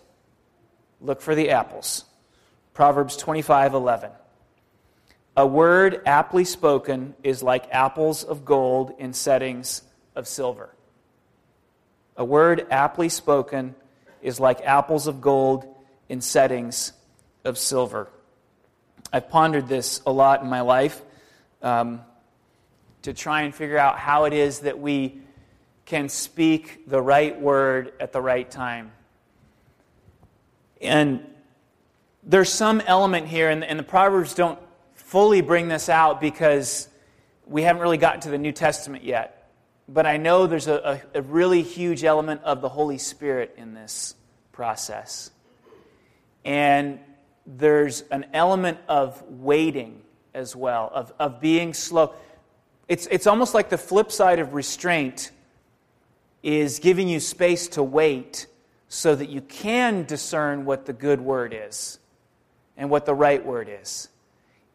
Look 1.00 1.20
for 1.20 1.34
the 1.34 1.50
apples. 1.50 2.04
Proverbs 2.74 3.16
25 3.16 3.74
11. 3.74 4.12
A 5.36 5.44
word 5.44 6.00
aptly 6.06 6.44
spoken 6.44 7.16
is 7.24 7.42
like 7.42 7.66
apples 7.72 8.22
of 8.22 8.44
gold 8.44 8.92
in 9.00 9.14
settings 9.14 9.82
of 10.14 10.28
silver. 10.28 10.70
A 12.16 12.24
word 12.24 12.68
aptly 12.70 13.08
spoken 13.08 13.74
is 14.22 14.38
like 14.38 14.60
apples 14.60 15.08
of 15.08 15.20
gold 15.20 15.66
in 16.11 16.20
settings 16.20 16.92
of 17.44 17.57
silver. 17.57 18.09
I've 19.12 19.31
pondered 19.31 19.68
this 19.68 20.03
a 20.05 20.11
lot 20.11 20.42
in 20.42 20.51
my 20.51 20.61
life 20.61 21.01
um, 21.62 22.01
to 23.03 23.14
try 23.14 23.42
and 23.42 23.55
figure 23.55 23.79
out 23.79 23.96
how 23.96 24.25
it 24.25 24.33
is 24.33 24.61
that 24.61 24.81
we 24.81 25.20
can 25.87 26.09
speak 26.09 26.88
the 26.88 27.01
right 27.01 27.40
word 27.40 27.92
at 28.01 28.12
the 28.12 28.20
right 28.20 28.51
time. 28.51 28.90
And 30.81 31.25
there's 32.25 32.53
some 32.53 32.81
element 32.81 33.29
here, 33.29 33.49
and, 33.49 33.62
and 33.62 33.79
the 33.79 33.85
Proverbs 33.85 34.35
don't 34.35 34.59
fully 34.94 35.42
bring 35.42 35.68
this 35.68 35.88
out 35.88 36.20
because 36.20 36.88
we 37.46 37.62
haven't 37.62 37.83
really 37.83 37.99
gotten 37.99 38.20
to 38.23 38.31
the 38.31 38.38
New 38.38 38.53
Testament 38.53 39.05
yet. 39.05 39.49
But 39.88 40.07
I 40.07 40.16
know 40.16 40.49
there's 40.49 40.66
a, 40.66 41.01
a, 41.14 41.18
a 41.18 41.23
really 41.23 41.62
huge 41.62 42.03
element 42.03 42.42
of 42.42 42.62
the 42.62 42.68
Holy 42.68 42.99
Spirit 42.99 43.55
in 43.57 43.75
this 43.75 44.16
process. 44.51 45.31
And 46.44 46.98
there's 47.46 48.03
an 48.11 48.26
element 48.33 48.79
of 48.88 49.22
waiting 49.29 50.03
as 50.35 50.55
well, 50.55 50.90
of, 50.92 51.12
of 51.18 51.40
being 51.40 51.74
slow. 51.74 52.14
It's, 52.88 53.07
it's 53.07 53.26
almost 53.26 53.55
like 53.55 53.70
the 53.70 53.79
flip 53.79 54.11
side 54.12 54.38
of 54.38 54.55
restraint 54.55 55.31
is 56.42 56.79
giving 56.79 57.09
you 57.09 57.20
space 57.20 57.68
to 57.68 57.83
wait 57.83 58.46
so 58.88 59.14
that 59.14 59.29
you 59.29 59.40
can 59.40 60.05
discern 60.05 60.64
what 60.64 60.87
the 60.87 60.92
good 60.92 61.20
word 61.20 61.55
is 61.57 61.98
and 62.76 62.90
what 62.90 63.07
the 63.07 63.14
right 63.14 63.44
word 63.44 63.68
is. 63.70 64.09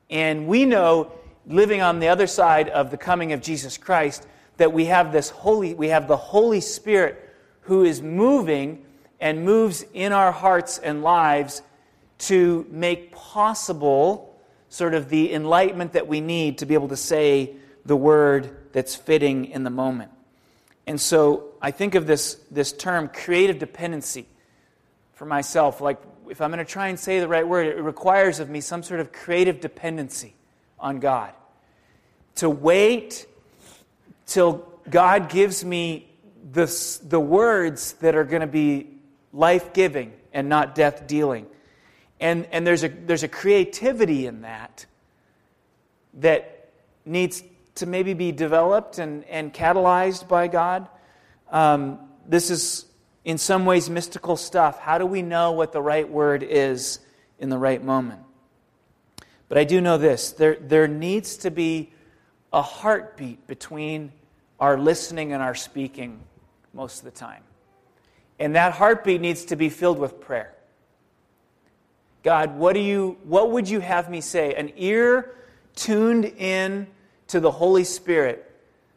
And 0.09 0.47
we 0.47 0.65
know, 0.65 1.11
living 1.47 1.81
on 1.81 1.99
the 1.99 2.07
other 2.07 2.27
side 2.27 2.69
of 2.69 2.91
the 2.91 2.97
coming 2.97 3.33
of 3.33 3.41
Jesus 3.41 3.77
Christ, 3.77 4.27
that 4.57 4.71
we 4.71 4.85
have 4.85 5.11
this 5.11 5.29
holy, 5.29 5.73
we 5.73 5.89
have 5.89 6.07
the 6.07 6.17
Holy 6.17 6.61
Spirit 6.61 7.21
who 7.61 7.83
is 7.83 8.01
moving 8.01 8.84
and 9.19 9.43
moves 9.43 9.85
in 9.93 10.11
our 10.11 10.31
hearts 10.31 10.77
and 10.77 11.03
lives 11.03 11.61
to 12.17 12.65
make 12.69 13.11
possible 13.11 14.35
sort 14.69 14.93
of 14.93 15.09
the 15.09 15.33
enlightenment 15.33 15.93
that 15.93 16.07
we 16.07 16.21
need 16.21 16.57
to 16.59 16.65
be 16.65 16.73
able 16.73 16.87
to 16.89 16.97
say 16.97 17.55
the 17.85 17.95
word 17.95 18.55
that's 18.71 18.95
fitting 18.95 19.45
in 19.45 19.63
the 19.63 19.69
moment. 19.69 20.11
And 20.87 20.99
so 20.99 21.45
I 21.61 21.71
think 21.71 21.95
of 21.95 22.07
this, 22.07 22.35
this 22.51 22.71
term, 22.71 23.07
creative 23.07 23.59
dependency, 23.59 24.27
for 25.13 25.25
myself. 25.25 25.81
Like 25.81 25.99
if 26.29 26.41
I'm 26.41 26.51
going 26.51 26.63
to 26.63 26.71
try 26.71 26.89
and 26.89 26.99
say 26.99 27.19
the 27.19 27.27
right 27.27 27.47
word, 27.47 27.67
it 27.67 27.81
requires 27.81 28.39
of 28.39 28.49
me 28.49 28.61
some 28.61 28.83
sort 28.83 28.99
of 28.99 29.11
creative 29.11 29.61
dependency 29.61 30.35
on 30.79 30.99
God. 30.99 31.31
To 32.35 32.49
wait 32.49 33.25
till 34.25 34.67
God 34.89 35.29
gives 35.29 35.63
me 35.63 36.09
the, 36.51 36.99
the 37.03 37.19
words 37.19 37.93
that 37.93 38.15
are 38.15 38.23
going 38.23 38.41
to 38.41 38.47
be 38.47 38.94
life 39.35 39.73
giving 39.73 40.13
and 40.33 40.49
not 40.49 40.73
death 40.73 41.05
dealing. 41.05 41.45
And, 42.19 42.47
and 42.51 42.65
there's, 42.65 42.83
a, 42.83 42.87
there's 42.87 43.23
a 43.23 43.27
creativity 43.27 44.25
in 44.25 44.41
that 44.41 44.85
that 46.15 46.69
needs 47.05 47.43
to 47.75 47.85
maybe 47.85 48.13
be 48.13 48.31
developed 48.31 48.97
and, 48.97 49.25
and 49.25 49.53
catalyzed 49.53 50.27
by 50.29 50.47
God. 50.47 50.87
Um, 51.51 51.99
this 52.25 52.49
is 52.49 52.85
in 53.25 53.37
some 53.37 53.65
ways 53.65 53.89
mystical 53.89 54.37
stuff. 54.37 54.79
How 54.79 54.97
do 54.97 55.05
we 55.05 55.21
know 55.21 55.51
what 55.51 55.73
the 55.73 55.81
right 55.81 56.09
word 56.09 56.41
is 56.41 56.99
in 57.37 57.49
the 57.49 57.57
right 57.57 57.83
moment? 57.83 58.21
But 59.49 59.57
I 59.57 59.65
do 59.65 59.81
know 59.81 59.97
this 59.97 60.31
there, 60.31 60.55
there 60.55 60.87
needs 60.87 61.37
to 61.37 61.51
be 61.51 61.91
a 62.53 62.61
heartbeat 62.61 63.45
between 63.45 64.13
our 64.59 64.77
listening 64.77 65.33
and 65.33 65.43
our 65.43 65.53
speaking 65.53 66.21
most 66.73 66.99
of 66.99 67.05
the 67.05 67.11
time. 67.11 67.43
And 68.39 68.55
that 68.55 68.73
heartbeat 68.73 69.21
needs 69.21 69.45
to 69.45 69.55
be 69.55 69.69
filled 69.69 69.99
with 69.99 70.19
prayer. 70.19 70.53
God, 72.23 72.57
what 72.57 72.73
do 72.73 72.79
you 72.79 73.17
what 73.23 73.51
would 73.51 73.69
you 73.69 73.79
have 73.79 74.09
me 74.09 74.19
say? 74.19 74.55
An 74.55 74.71
ear 74.77 75.35
tuned 75.75 76.25
in 76.25 76.87
to 77.27 77.39
the 77.39 77.51
Holy 77.51 77.83
Spirit 77.83 78.51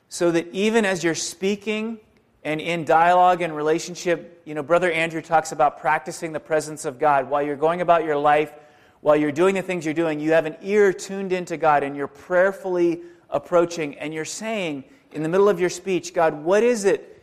so 0.08 0.30
that 0.30 0.48
even 0.52 0.84
as 0.84 1.04
you're 1.04 1.14
speaking 1.14 1.98
and 2.42 2.60
in 2.60 2.84
dialogue 2.84 3.42
and 3.42 3.54
relationship, 3.54 4.40
you 4.44 4.54
know, 4.54 4.62
Brother 4.62 4.90
Andrew 4.90 5.20
talks 5.20 5.52
about 5.52 5.78
practicing 5.78 6.32
the 6.32 6.40
presence 6.40 6.84
of 6.84 6.98
God 6.98 7.28
while 7.28 7.42
you're 7.42 7.56
going 7.56 7.82
about 7.82 8.04
your 8.04 8.16
life, 8.16 8.52
while 9.00 9.16
you're 9.16 9.32
doing 9.32 9.54
the 9.54 9.62
things 9.62 9.84
you're 9.84 9.92
doing, 9.92 10.18
you 10.18 10.32
have 10.32 10.46
an 10.46 10.56
ear 10.62 10.92
tuned 10.92 11.32
into 11.32 11.56
God 11.56 11.82
and 11.82 11.94
you're 11.94 12.06
prayerfully 12.06 13.02
approaching 13.28 13.98
and 13.98 14.14
you're 14.14 14.24
saying 14.24 14.84
in 15.12 15.22
the 15.22 15.28
middle 15.28 15.48
of 15.48 15.60
your 15.60 15.70
speech, 15.70 16.14
God, 16.14 16.32
what 16.42 16.62
is 16.62 16.84
it 16.84 17.17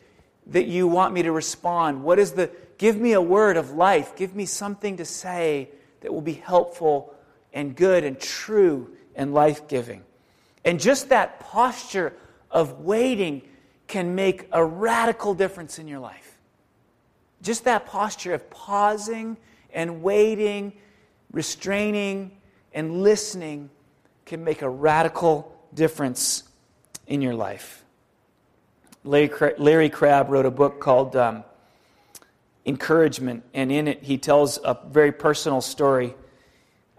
that 0.48 0.66
you 0.66 0.88
want 0.88 1.14
me 1.14 1.24
to 1.24 1.32
respond? 1.32 2.04
What 2.04 2.20
is 2.20 2.34
the 2.34 2.52
give 2.78 2.98
me 2.98 3.14
a 3.14 3.22
word 3.22 3.58
of 3.58 3.72
life, 3.72 4.16
give 4.16 4.36
me 4.36 4.46
something 4.46 4.98
to 4.98 5.06
say 5.06 5.70
that 6.02 6.14
will 6.14 6.22
be 6.22 6.34
helpful 6.34 7.14
and 7.54 7.76
good 7.76 8.04
and 8.04 8.20
true 8.20 8.90
and 9.16 9.34
life-giving. 9.34 10.04
And 10.66 10.80
just 10.80 11.10
that 11.10 11.40
posture 11.40 12.14
of 12.52 12.82
waiting 12.82 13.44
can 13.88 14.16
make 14.16 14.48
a 14.52 14.64
radical 14.64 15.34
difference 15.34 15.80
in 15.80 15.88
your 15.88 16.00
life. 16.00 16.38
Just 17.42 17.64
that 17.64 17.86
posture 17.86 18.34
of 18.34 18.50
pausing 18.50 19.38
and 19.74 20.02
waiting, 20.02 20.74
restraining 21.32 22.32
and 22.74 23.04
listening 23.04 23.70
can 24.26 24.44
make 24.44 24.62
a 24.64 24.70
radical 24.70 25.56
difference 25.74 26.44
in 27.08 27.22
your 27.22 27.36
life. 27.36 27.85
Larry, 29.06 29.90
Crabb 29.90 30.32
wrote 30.32 30.48
a 30.48 30.52
book 30.52 30.80
called 30.80 31.16
um, 31.16 31.44
Encouragement, 32.66 33.44
and 33.54 33.72
in 33.72 33.88
it 33.88 34.02
he 34.02 34.18
tells 34.18 34.58
a 34.58 34.80
very 34.90 35.12
personal 35.12 35.62
story. 35.62 36.16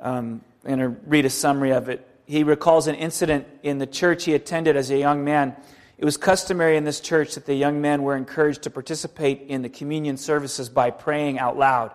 Um, 0.00 0.40
I'm 0.64 0.76
going 0.76 0.94
to 0.94 1.00
read 1.08 1.24
a 1.24 1.30
summary 1.30 1.72
of 1.72 1.88
it. 1.88 2.06
He 2.26 2.44
recalls 2.44 2.86
an 2.86 2.94
incident 2.94 3.48
in 3.64 3.78
the 3.78 3.88
church 3.88 4.24
he 4.24 4.34
attended 4.34 4.76
as 4.76 4.90
a 4.90 4.96
young 4.96 5.24
man. 5.24 5.56
It 5.98 6.04
was 6.04 6.16
customary 6.16 6.76
in 6.76 6.84
this 6.84 7.00
church 7.00 7.34
that 7.34 7.44
the 7.44 7.54
young 7.54 7.80
men 7.80 8.04
were 8.04 8.16
encouraged 8.16 8.62
to 8.62 8.70
participate 8.70 9.42
in 9.48 9.62
the 9.62 9.68
communion 9.68 10.16
services 10.16 10.68
by 10.68 10.90
praying 10.90 11.40
out 11.40 11.58
loud. 11.58 11.90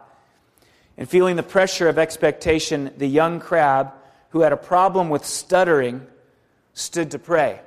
And 0.98 1.08
feeling 1.08 1.38
the 1.38 1.44
pressure 1.44 1.88
of 1.88 1.98
expectation, 1.98 2.92
the 2.98 3.08
young 3.08 3.40
Crabb, 3.40 3.94
who 4.32 4.42
had 4.42 4.52
a 4.52 4.58
problem 4.58 5.10
with 5.10 5.26
stuttering, 5.26 6.06
stood 6.74 7.12
to 7.12 7.20
pray. 7.20 7.62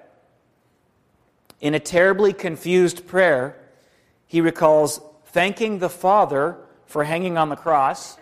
In 1.64 1.72
a 1.72 1.80
terribly 1.80 2.34
confused 2.34 3.06
prayer, 3.06 3.56
he 4.26 4.42
recalls 4.42 5.00
thanking 5.28 5.78
the 5.78 5.88
Father 5.88 6.58
for 6.84 7.04
hanging 7.04 7.38
on 7.38 7.48
the 7.48 7.56
cross 7.56 8.18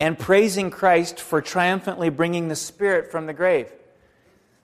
and 0.00 0.18
praising 0.18 0.70
Christ 0.70 1.20
for 1.20 1.42
triumphantly 1.42 2.08
bringing 2.08 2.48
the 2.48 2.56
Spirit 2.56 3.10
from 3.12 3.26
the 3.26 3.34
grave. 3.34 3.70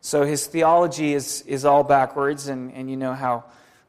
So 0.01 0.25
his 0.25 0.47
theology 0.47 1.13
is, 1.13 1.43
is 1.43 1.67
all 1.67 1.85
backwards, 1.85 2.49
and, 2.49 2.73
and 2.73 2.89
you 2.89 2.97
know 2.97 3.13
how 3.13 3.45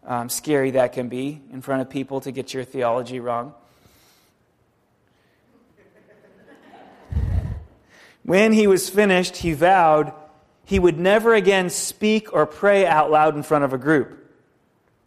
um, 0.05 0.27
scary 0.27 0.71
that 0.71 0.91
can 0.91 1.07
be 1.07 1.41
in 1.53 1.61
front 1.61 1.81
of 1.81 1.89
people 1.89 2.19
to 2.19 2.33
get 2.33 2.53
your 2.53 2.65
theology 2.65 3.21
wrong. 3.21 3.53
When 8.23 8.51
he 8.51 8.67
was 8.67 8.89
finished, 8.89 9.37
he 9.37 9.53
vowed 9.53 10.11
he 10.65 10.79
would 10.79 10.99
never 10.99 11.33
again 11.33 11.69
speak 11.69 12.33
or 12.33 12.45
pray 12.45 12.85
out 12.85 13.11
loud 13.11 13.35
in 13.35 13.43
front 13.43 13.63
of 13.63 13.73
a 13.73 13.77
group. 13.77 14.17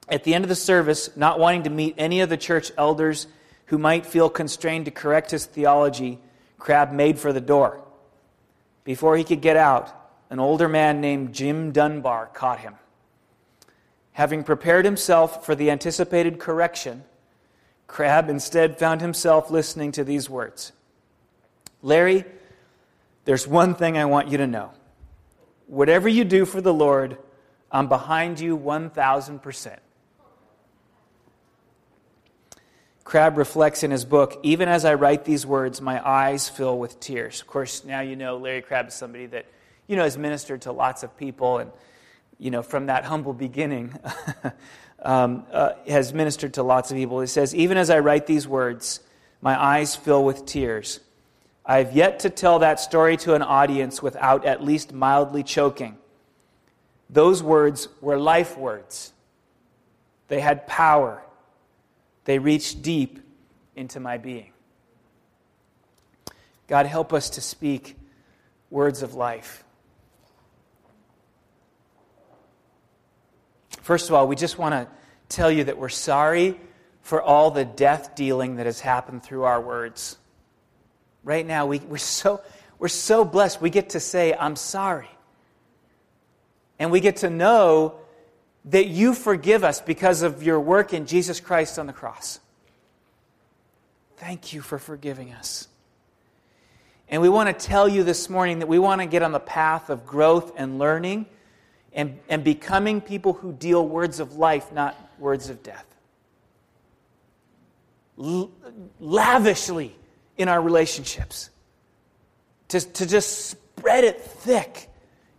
At 0.08 0.24
the 0.24 0.34
end 0.34 0.44
of 0.44 0.48
the 0.48 0.54
service, 0.54 1.16
not 1.16 1.38
wanting 1.38 1.62
to 1.64 1.70
meet 1.70 1.94
any 1.96 2.20
of 2.20 2.28
the 2.28 2.36
church 2.36 2.70
elders 2.76 3.26
who 3.66 3.78
might 3.78 4.04
feel 4.04 4.28
constrained 4.28 4.84
to 4.84 4.90
correct 4.90 5.30
his 5.30 5.46
theology, 5.46 6.18
Crabb 6.58 6.92
made 6.92 7.18
for 7.18 7.32
the 7.32 7.40
door. 7.40 7.80
Before 8.84 9.16
he 9.16 9.24
could 9.24 9.40
get 9.40 9.56
out, 9.56 9.92
an 10.28 10.38
older 10.38 10.68
man 10.68 11.00
named 11.00 11.32
Jim 11.32 11.72
Dunbar 11.72 12.26
caught 12.34 12.60
him. 12.60 12.74
Having 14.12 14.44
prepared 14.44 14.84
himself 14.84 15.44
for 15.44 15.54
the 15.54 15.70
anticipated 15.70 16.38
correction, 16.38 17.04
Crabb 17.86 18.28
instead 18.28 18.78
found 18.78 19.00
himself 19.00 19.50
listening 19.50 19.92
to 19.92 20.04
these 20.04 20.28
words 20.28 20.72
Larry, 21.82 22.24
there's 23.24 23.46
one 23.46 23.74
thing 23.74 23.96
I 23.96 24.04
want 24.04 24.28
you 24.28 24.38
to 24.38 24.46
know. 24.46 24.70
Whatever 25.74 26.08
you 26.08 26.22
do 26.22 26.44
for 26.44 26.60
the 26.60 26.72
Lord, 26.72 27.18
I'm 27.72 27.88
behind 27.88 28.38
you 28.38 28.56
1,000%. 28.56 29.76
Crabb 33.02 33.36
reflects 33.36 33.82
in 33.82 33.90
his 33.90 34.04
book, 34.04 34.38
even 34.44 34.68
as 34.68 34.84
I 34.84 34.94
write 34.94 35.24
these 35.24 35.44
words, 35.44 35.80
my 35.80 36.00
eyes 36.08 36.48
fill 36.48 36.78
with 36.78 37.00
tears. 37.00 37.40
Of 37.40 37.48
course, 37.48 37.84
now 37.84 38.02
you 38.02 38.14
know 38.14 38.36
Larry 38.36 38.62
Crabb 38.62 38.86
is 38.86 38.94
somebody 38.94 39.26
that, 39.26 39.46
you 39.88 39.96
know, 39.96 40.04
has 40.04 40.16
ministered 40.16 40.62
to 40.62 40.70
lots 40.70 41.02
of 41.02 41.16
people 41.16 41.58
and, 41.58 41.72
you 42.38 42.52
know, 42.52 42.62
from 42.62 42.86
that 42.86 43.04
humble 43.04 43.32
beginning, 43.32 43.98
um, 45.02 45.44
uh, 45.50 45.72
has 45.88 46.14
ministered 46.14 46.54
to 46.54 46.62
lots 46.62 46.92
of 46.92 46.96
people. 46.96 47.20
He 47.20 47.26
says, 47.26 47.52
even 47.52 47.78
as 47.78 47.90
I 47.90 47.98
write 47.98 48.28
these 48.28 48.46
words, 48.46 49.00
my 49.40 49.60
eyes 49.60 49.96
fill 49.96 50.24
with 50.24 50.46
tears. 50.46 51.00
I 51.66 51.78
have 51.78 51.96
yet 51.96 52.20
to 52.20 52.30
tell 52.30 52.58
that 52.58 52.78
story 52.78 53.16
to 53.18 53.34
an 53.34 53.42
audience 53.42 54.02
without 54.02 54.44
at 54.44 54.62
least 54.62 54.92
mildly 54.92 55.42
choking. 55.42 55.96
Those 57.08 57.42
words 57.42 57.88
were 58.00 58.18
life 58.18 58.58
words. 58.58 59.12
They 60.28 60.40
had 60.40 60.66
power. 60.66 61.22
They 62.24 62.38
reached 62.38 62.82
deep 62.82 63.20
into 63.76 64.00
my 64.00 64.18
being. 64.18 64.52
God, 66.66 66.86
help 66.86 67.12
us 67.12 67.30
to 67.30 67.40
speak 67.40 67.96
words 68.70 69.02
of 69.02 69.14
life. 69.14 69.64
First 73.82 74.08
of 74.08 74.14
all, 74.14 74.26
we 74.26 74.34
just 74.34 74.58
want 74.58 74.72
to 74.72 74.88
tell 75.28 75.50
you 75.50 75.64
that 75.64 75.76
we're 75.76 75.90
sorry 75.90 76.58
for 77.02 77.20
all 77.20 77.50
the 77.50 77.66
death 77.66 78.14
dealing 78.14 78.56
that 78.56 78.64
has 78.64 78.80
happened 78.80 79.22
through 79.22 79.42
our 79.44 79.60
words. 79.60 80.16
Right 81.24 81.46
now, 81.46 81.66
we, 81.66 81.78
we're, 81.78 81.96
so, 81.96 82.42
we're 82.78 82.88
so 82.88 83.24
blessed. 83.24 83.60
We 83.60 83.70
get 83.70 83.90
to 83.90 84.00
say, 84.00 84.34
I'm 84.34 84.56
sorry. 84.56 85.08
And 86.78 86.90
we 86.90 87.00
get 87.00 87.16
to 87.16 87.30
know 87.30 87.96
that 88.66 88.86
you 88.86 89.14
forgive 89.14 89.64
us 89.64 89.80
because 89.80 90.22
of 90.22 90.42
your 90.42 90.60
work 90.60 90.92
in 90.92 91.06
Jesus 91.06 91.40
Christ 91.40 91.78
on 91.78 91.86
the 91.86 91.92
cross. 91.92 92.40
Thank 94.18 94.52
you 94.52 94.60
for 94.60 94.78
forgiving 94.78 95.32
us. 95.32 95.68
And 97.08 97.20
we 97.20 97.28
want 97.28 97.46
to 97.58 97.66
tell 97.66 97.88
you 97.88 98.02
this 98.04 98.30
morning 98.30 98.60
that 98.60 98.66
we 98.66 98.78
want 98.78 99.00
to 99.00 99.06
get 99.06 99.22
on 99.22 99.32
the 99.32 99.40
path 99.40 99.90
of 99.90 100.06
growth 100.06 100.52
and 100.56 100.78
learning 100.78 101.26
and, 101.92 102.18
and 102.28 102.42
becoming 102.42 103.00
people 103.00 103.34
who 103.34 103.52
deal 103.52 103.86
words 103.86 104.20
of 104.20 104.36
life, 104.36 104.72
not 104.72 104.96
words 105.18 105.48
of 105.48 105.62
death. 105.62 105.86
L- 108.18 108.50
lavishly 109.00 109.94
in 110.36 110.48
our 110.48 110.60
relationships, 110.60 111.50
to, 112.68 112.80
to 112.80 113.06
just 113.06 113.50
spread 113.50 114.04
it 114.04 114.20
thick 114.20 114.90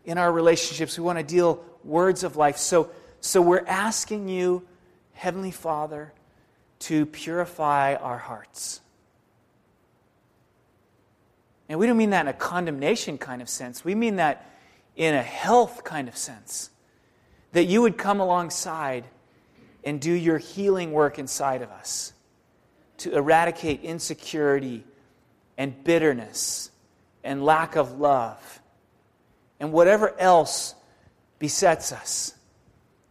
in 0.05 0.17
our 0.17 0.31
relationships. 0.31 0.97
We 0.97 1.03
want 1.03 1.19
to 1.19 1.25
deal 1.25 1.63
words 1.84 2.23
of 2.23 2.38
life. 2.38 2.58
So, 2.58 2.89
so 3.21 3.41
we're 3.41 3.65
asking 3.65 4.29
you, 4.29 4.65
Heavenly 5.13 5.51
Father, 5.51 6.13
to 6.79 7.05
purify 7.05 7.95
our 7.95 8.17
hearts. 8.17 8.81
And 11.67 11.79
we 11.79 11.88
don't 11.88 11.97
mean 11.97 12.12
that 12.12 12.21
in 12.21 12.27
a 12.27 12.34
condemnation 12.34 13.17
kind 13.17 13.41
of 13.41 13.49
sense. 13.49 13.84
We 13.84 13.95
mean 13.95 14.17
that 14.17 14.49
in 14.95 15.15
a 15.15 15.23
health 15.23 15.84
kind 15.84 16.08
of 16.08 16.15
sense. 16.15 16.69
That 17.53 17.65
you 17.65 17.81
would 17.81 17.97
come 17.97 18.19
alongside 18.19 19.05
and 19.84 19.99
do 19.99 20.12
your 20.12 20.38
healing 20.38 20.91
work 20.91 21.17
inside 21.17 21.62
of 21.62 21.69
us 21.69 22.13
to 22.97 23.15
eradicate 23.15 23.81
insecurity 23.81 24.84
and 25.58 25.84
bitterness 25.84 26.71
and 27.23 27.43
lack 27.43 27.75
of 27.75 27.99
love 27.99 28.62
and 29.60 29.71
whatever 29.71 30.17
else 30.19 30.75
besets 31.39 31.91
us 31.91 32.34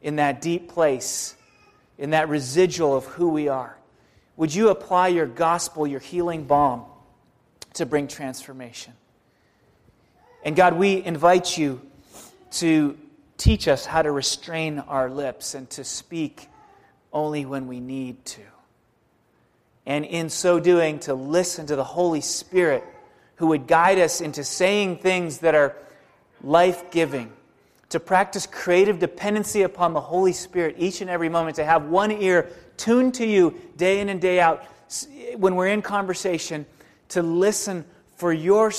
in 0.02 0.16
that 0.16 0.40
deep 0.40 0.68
place, 0.68 1.34
in 1.98 2.10
that 2.10 2.28
residual 2.28 2.96
of 2.96 3.04
who 3.06 3.28
we 3.28 3.48
are. 3.48 3.76
Would 4.36 4.54
you 4.54 4.68
apply 4.68 5.08
your 5.08 5.26
gospel, 5.26 5.86
your 5.86 6.00
healing 6.00 6.44
balm, 6.44 6.84
to 7.74 7.86
bring 7.86 8.08
transformation? 8.08 8.92
And 10.44 10.54
God, 10.54 10.74
we 10.74 11.02
invite 11.02 11.56
you 11.56 11.80
to 12.52 12.98
teach 13.38 13.66
us 13.66 13.86
how 13.86 14.02
to 14.02 14.10
restrain 14.10 14.78
our 14.80 15.08
lips 15.08 15.54
and 15.54 15.68
to 15.70 15.84
speak 15.84 16.48
only 17.12 17.46
when 17.46 17.66
we 17.66 17.80
need 17.80 18.24
to 18.26 18.42
and 19.86 20.04
in 20.04 20.28
so 20.28 20.58
doing, 20.60 20.98
to 21.00 21.14
listen 21.14 21.66
to 21.66 21.76
the 21.76 21.84
Holy 21.84 22.20
Spirit 22.20 22.84
who 23.36 23.48
would 23.48 23.66
guide 23.66 23.98
us 23.98 24.20
into 24.20 24.44
saying 24.44 24.98
things 24.98 25.38
that 25.38 25.54
are 25.54 25.76
life 26.42 26.90
giving, 26.90 27.32
to 27.88 28.00
practice 28.00 28.46
creative 28.46 28.98
dependency 28.98 29.62
upon 29.62 29.92
the 29.92 30.00
Holy 30.00 30.32
Spirit 30.32 30.76
each 30.78 31.00
and 31.00 31.10
every 31.10 31.28
moment, 31.28 31.56
to 31.56 31.64
have 31.64 31.86
one 31.86 32.10
ear 32.10 32.50
tuned 32.76 33.14
to 33.14 33.26
you 33.26 33.54
day 33.76 34.00
in 34.00 34.08
and 34.08 34.20
day 34.20 34.40
out 34.40 34.64
when 35.36 35.56
we're 35.56 35.68
in 35.68 35.82
conversation, 35.82 36.66
to 37.08 37.22
listen 37.22 37.84
for 38.16 38.32
your 38.32 38.70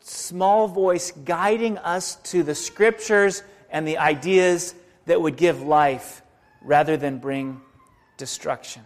small 0.00 0.68
voice 0.68 1.12
guiding 1.24 1.78
us 1.78 2.16
to 2.16 2.42
the 2.42 2.54
scriptures 2.54 3.42
and 3.70 3.86
the 3.86 3.98
ideas 3.98 4.74
that 5.06 5.20
would 5.20 5.36
give 5.36 5.62
life 5.62 6.22
rather 6.62 6.96
than 6.96 7.18
bring 7.18 7.60
destruction. 8.16 8.82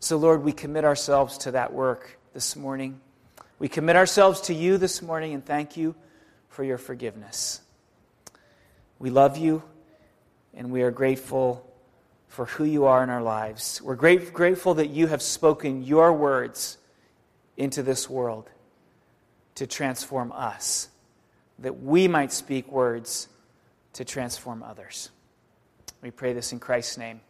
So, 0.00 0.16
Lord, 0.16 0.44
we 0.44 0.52
commit 0.52 0.84
ourselves 0.84 1.38
to 1.38 1.52
that 1.52 1.72
work 1.72 2.18
this 2.32 2.54
morning. 2.54 3.00
We 3.58 3.68
commit 3.68 3.96
ourselves 3.96 4.42
to 4.42 4.54
you 4.54 4.78
this 4.78 5.02
morning 5.02 5.34
and 5.34 5.44
thank 5.44 5.76
you 5.76 5.96
for 6.48 6.62
your 6.62 6.78
forgiveness. 6.78 7.60
We 8.98 9.10
love 9.10 9.36
you 9.36 9.62
and 10.54 10.70
we 10.70 10.82
are 10.82 10.90
grateful 10.90 11.68
for 12.28 12.44
who 12.46 12.64
you 12.64 12.84
are 12.84 13.02
in 13.02 13.10
our 13.10 13.22
lives. 13.22 13.82
We're 13.82 13.96
great, 13.96 14.32
grateful 14.32 14.74
that 14.74 14.90
you 14.90 15.08
have 15.08 15.22
spoken 15.22 15.82
your 15.82 16.12
words 16.12 16.78
into 17.56 17.82
this 17.82 18.08
world 18.08 18.48
to 19.56 19.66
transform 19.66 20.30
us, 20.30 20.88
that 21.58 21.82
we 21.82 22.06
might 22.06 22.32
speak 22.32 22.70
words 22.70 23.28
to 23.94 24.04
transform 24.04 24.62
others. 24.62 25.10
We 26.02 26.12
pray 26.12 26.32
this 26.32 26.52
in 26.52 26.60
Christ's 26.60 26.98
name. 26.98 27.20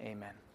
Amen. 0.00 0.45